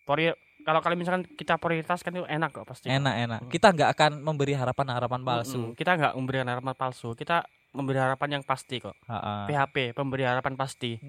Prior- 0.03 0.35
kalau 0.61 0.77
kalian 0.77 0.99
misalkan 0.99 1.23
kita 1.25 1.57
prioritaskan 1.57 2.11
itu 2.13 2.25
enak 2.27 2.51
kok 2.51 2.67
pasti. 2.67 2.85
enak 2.85 3.15
enak 3.17 3.39
kita 3.49 3.71
nggak 3.71 3.89
akan 3.95 4.11
memberi 4.19 4.53
harapan-harapan 4.53 5.21
palsu 5.23 5.71
Mm-mm. 5.71 5.73
Kita 5.73 5.97
nggak 5.97 6.13
memberikan 6.13 6.47
harapan 6.47 6.75
palsu, 6.75 7.15
kita 7.15 7.41
memberi 7.71 7.97
harapan 7.97 8.37
yang 8.37 8.43
pasti 8.43 8.77
kok. 8.77 8.93
Ha-ha. 9.07 9.47
PHP, 9.47 9.95
pemberi 9.95 10.27
harapan 10.27 10.53
pasti. 10.53 10.99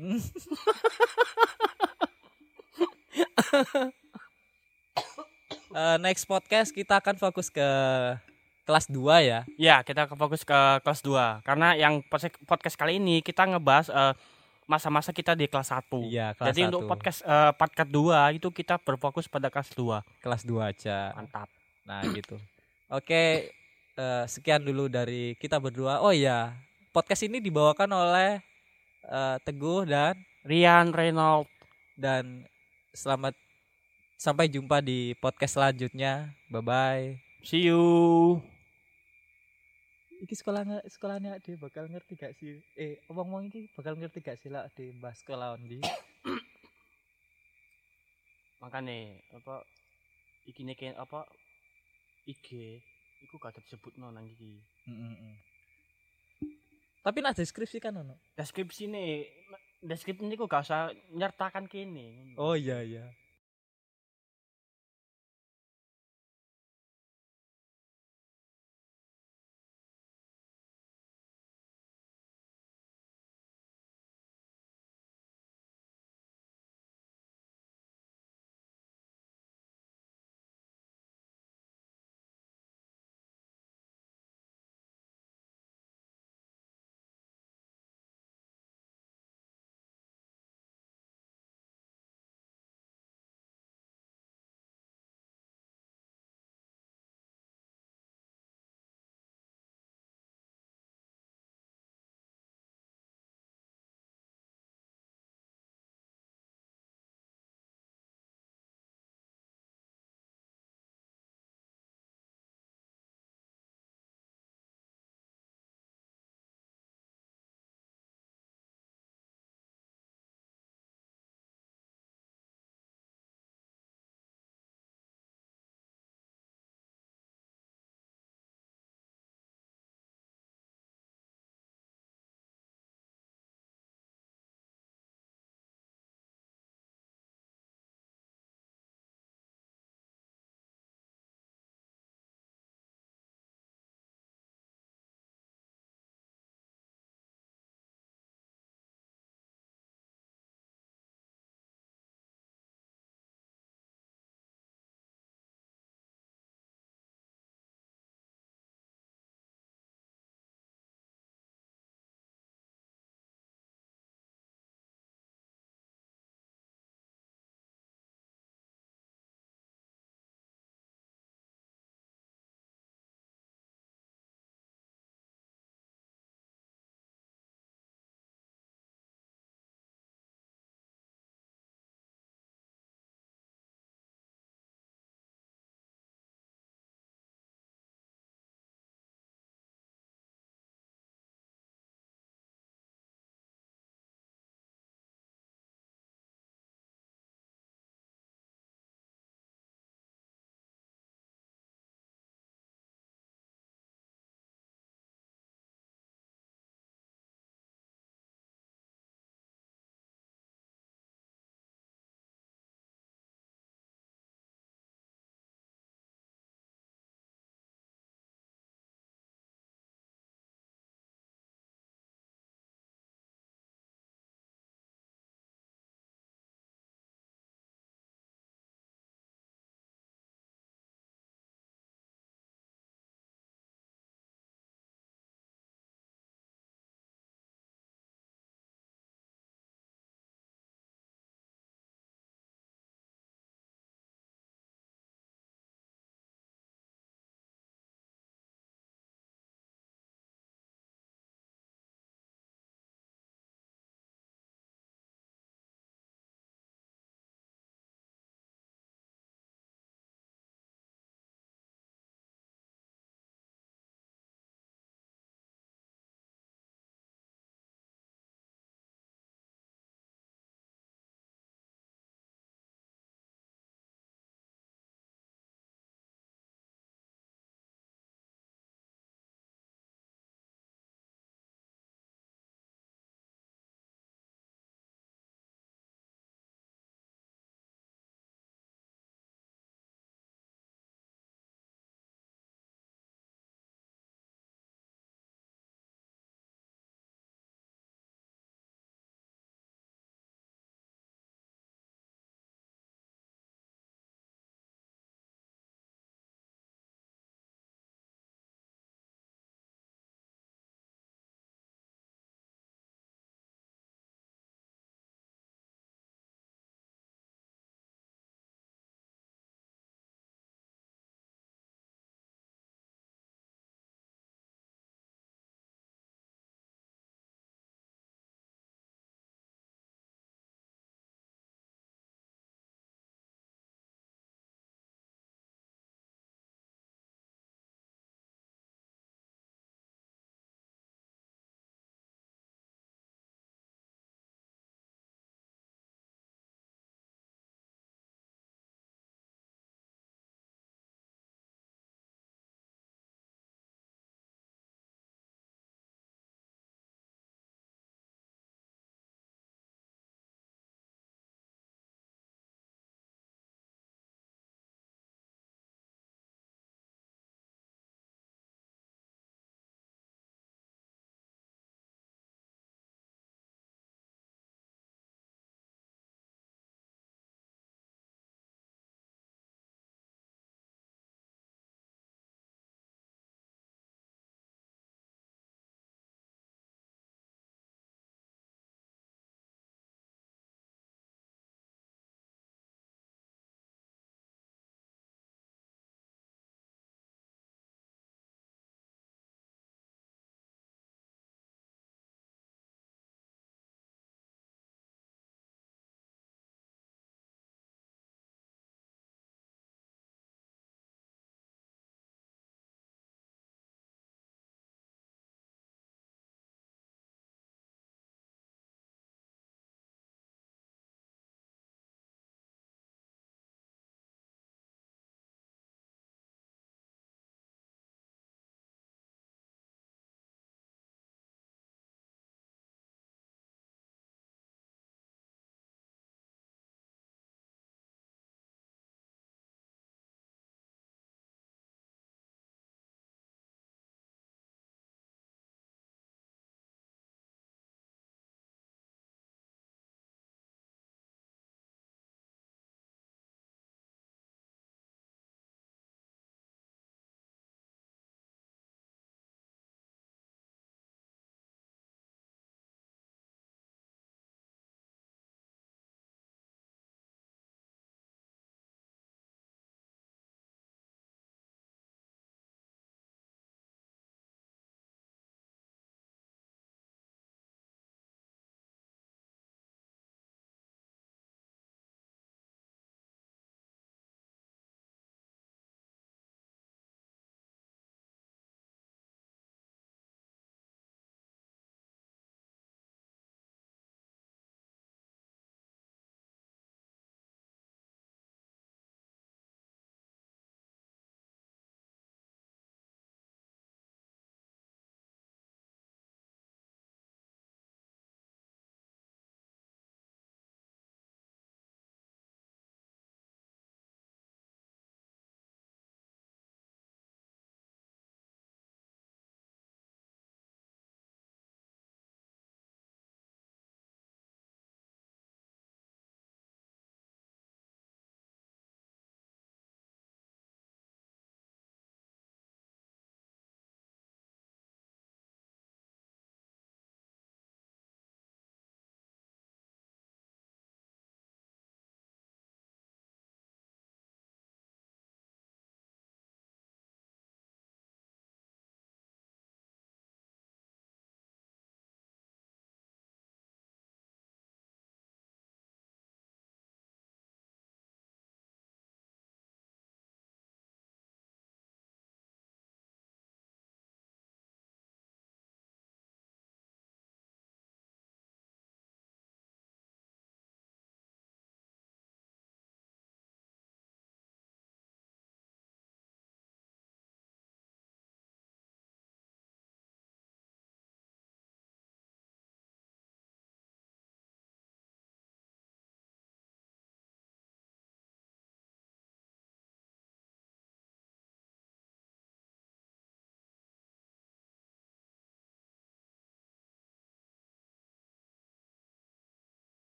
Eh, 5.72 5.96
next 5.98 6.28
podcast 6.28 6.68
kita 6.68 7.00
akan 7.00 7.16
fokus 7.16 7.48
ke 7.48 7.64
kelas 8.62 8.86
2 8.90 8.98
ya. 9.22 9.40
Ya, 9.58 9.76
kita 9.82 10.06
fokus 10.14 10.46
ke 10.46 10.60
kelas 10.82 11.00
2 11.02 11.42
karena 11.46 11.74
yang 11.74 12.02
podcast 12.46 12.76
kali 12.78 13.02
ini 13.02 13.20
kita 13.20 13.46
ngebahas 13.46 13.90
eh, 13.90 14.14
masa-masa 14.70 15.10
kita 15.10 15.34
di 15.34 15.50
kelas 15.50 15.74
1. 15.74 15.90
Iya, 16.06 16.32
kelas 16.38 16.46
Jadi 16.54 16.60
untuk 16.70 16.86
1. 16.86 16.90
podcast 16.90 17.18
eh, 17.26 17.52
part 17.52 17.72
kedua 17.74 18.30
itu 18.30 18.48
kita 18.54 18.78
berfokus 18.78 19.26
pada 19.26 19.50
kelas 19.50 19.74
2. 19.74 20.22
kelas 20.22 20.42
2 20.46 20.70
aja. 20.70 21.12
Mantap. 21.18 21.50
Nah, 21.82 22.02
gitu. 22.14 22.38
Oke, 22.92 23.50
eh, 23.98 24.24
sekian 24.30 24.62
dulu 24.62 24.86
dari 24.86 25.34
kita 25.36 25.58
berdua. 25.58 25.98
Oh 26.04 26.14
iya, 26.14 26.54
podcast 26.94 27.26
ini 27.26 27.42
dibawakan 27.42 27.90
oleh 27.90 28.38
eh, 29.10 29.36
Teguh 29.42 29.88
dan 29.88 30.14
Rian 30.46 30.94
Reynolds 30.94 31.50
dan 31.98 32.46
selamat 32.94 33.34
sampai 34.16 34.46
jumpa 34.46 34.78
di 34.78 35.18
podcast 35.18 35.58
selanjutnya. 35.58 36.30
Bye 36.46 36.62
bye. 36.62 37.04
See 37.42 37.66
you. 37.66 38.51
Iki 40.22 40.38
sekolah 40.38 40.86
sekolahnya 40.86 41.42
dia 41.42 41.58
bakal 41.58 41.90
ngerti 41.90 42.14
gak 42.14 42.38
sih? 42.38 42.62
Eh, 42.78 43.02
omong-omong 43.10 43.50
iki 43.50 43.66
bakal 43.74 43.98
ngerti 43.98 44.22
gak 44.22 44.38
sih 44.38 44.54
lah 44.54 44.70
di 44.70 44.94
bahas 45.02 45.18
sekolah 45.18 45.58
di? 45.58 45.82
Makanya 48.62 49.18
apa 49.34 49.66
iki 50.46 50.62
nih 50.62 50.94
apa 50.94 51.26
IG 52.30 52.78
iku 53.26 53.34
gak 53.42 53.58
disebut 53.66 53.98
nang 53.98 54.22
iki. 54.22 54.62
Tapi 57.02 57.18
nak 57.18 57.34
deskripsi 57.34 57.82
kan 57.82 57.98
ono. 57.98 58.14
Deskripsi 58.38 58.86
nih 58.86 59.26
deskripsi 59.82 60.22
ini 60.22 60.38
kok 60.38 60.46
gak 60.46 60.70
usah 60.70 60.94
nyertakan 61.10 61.66
kini. 61.66 62.38
Oh 62.38 62.54
iya 62.54 62.78
iya. 62.86 63.10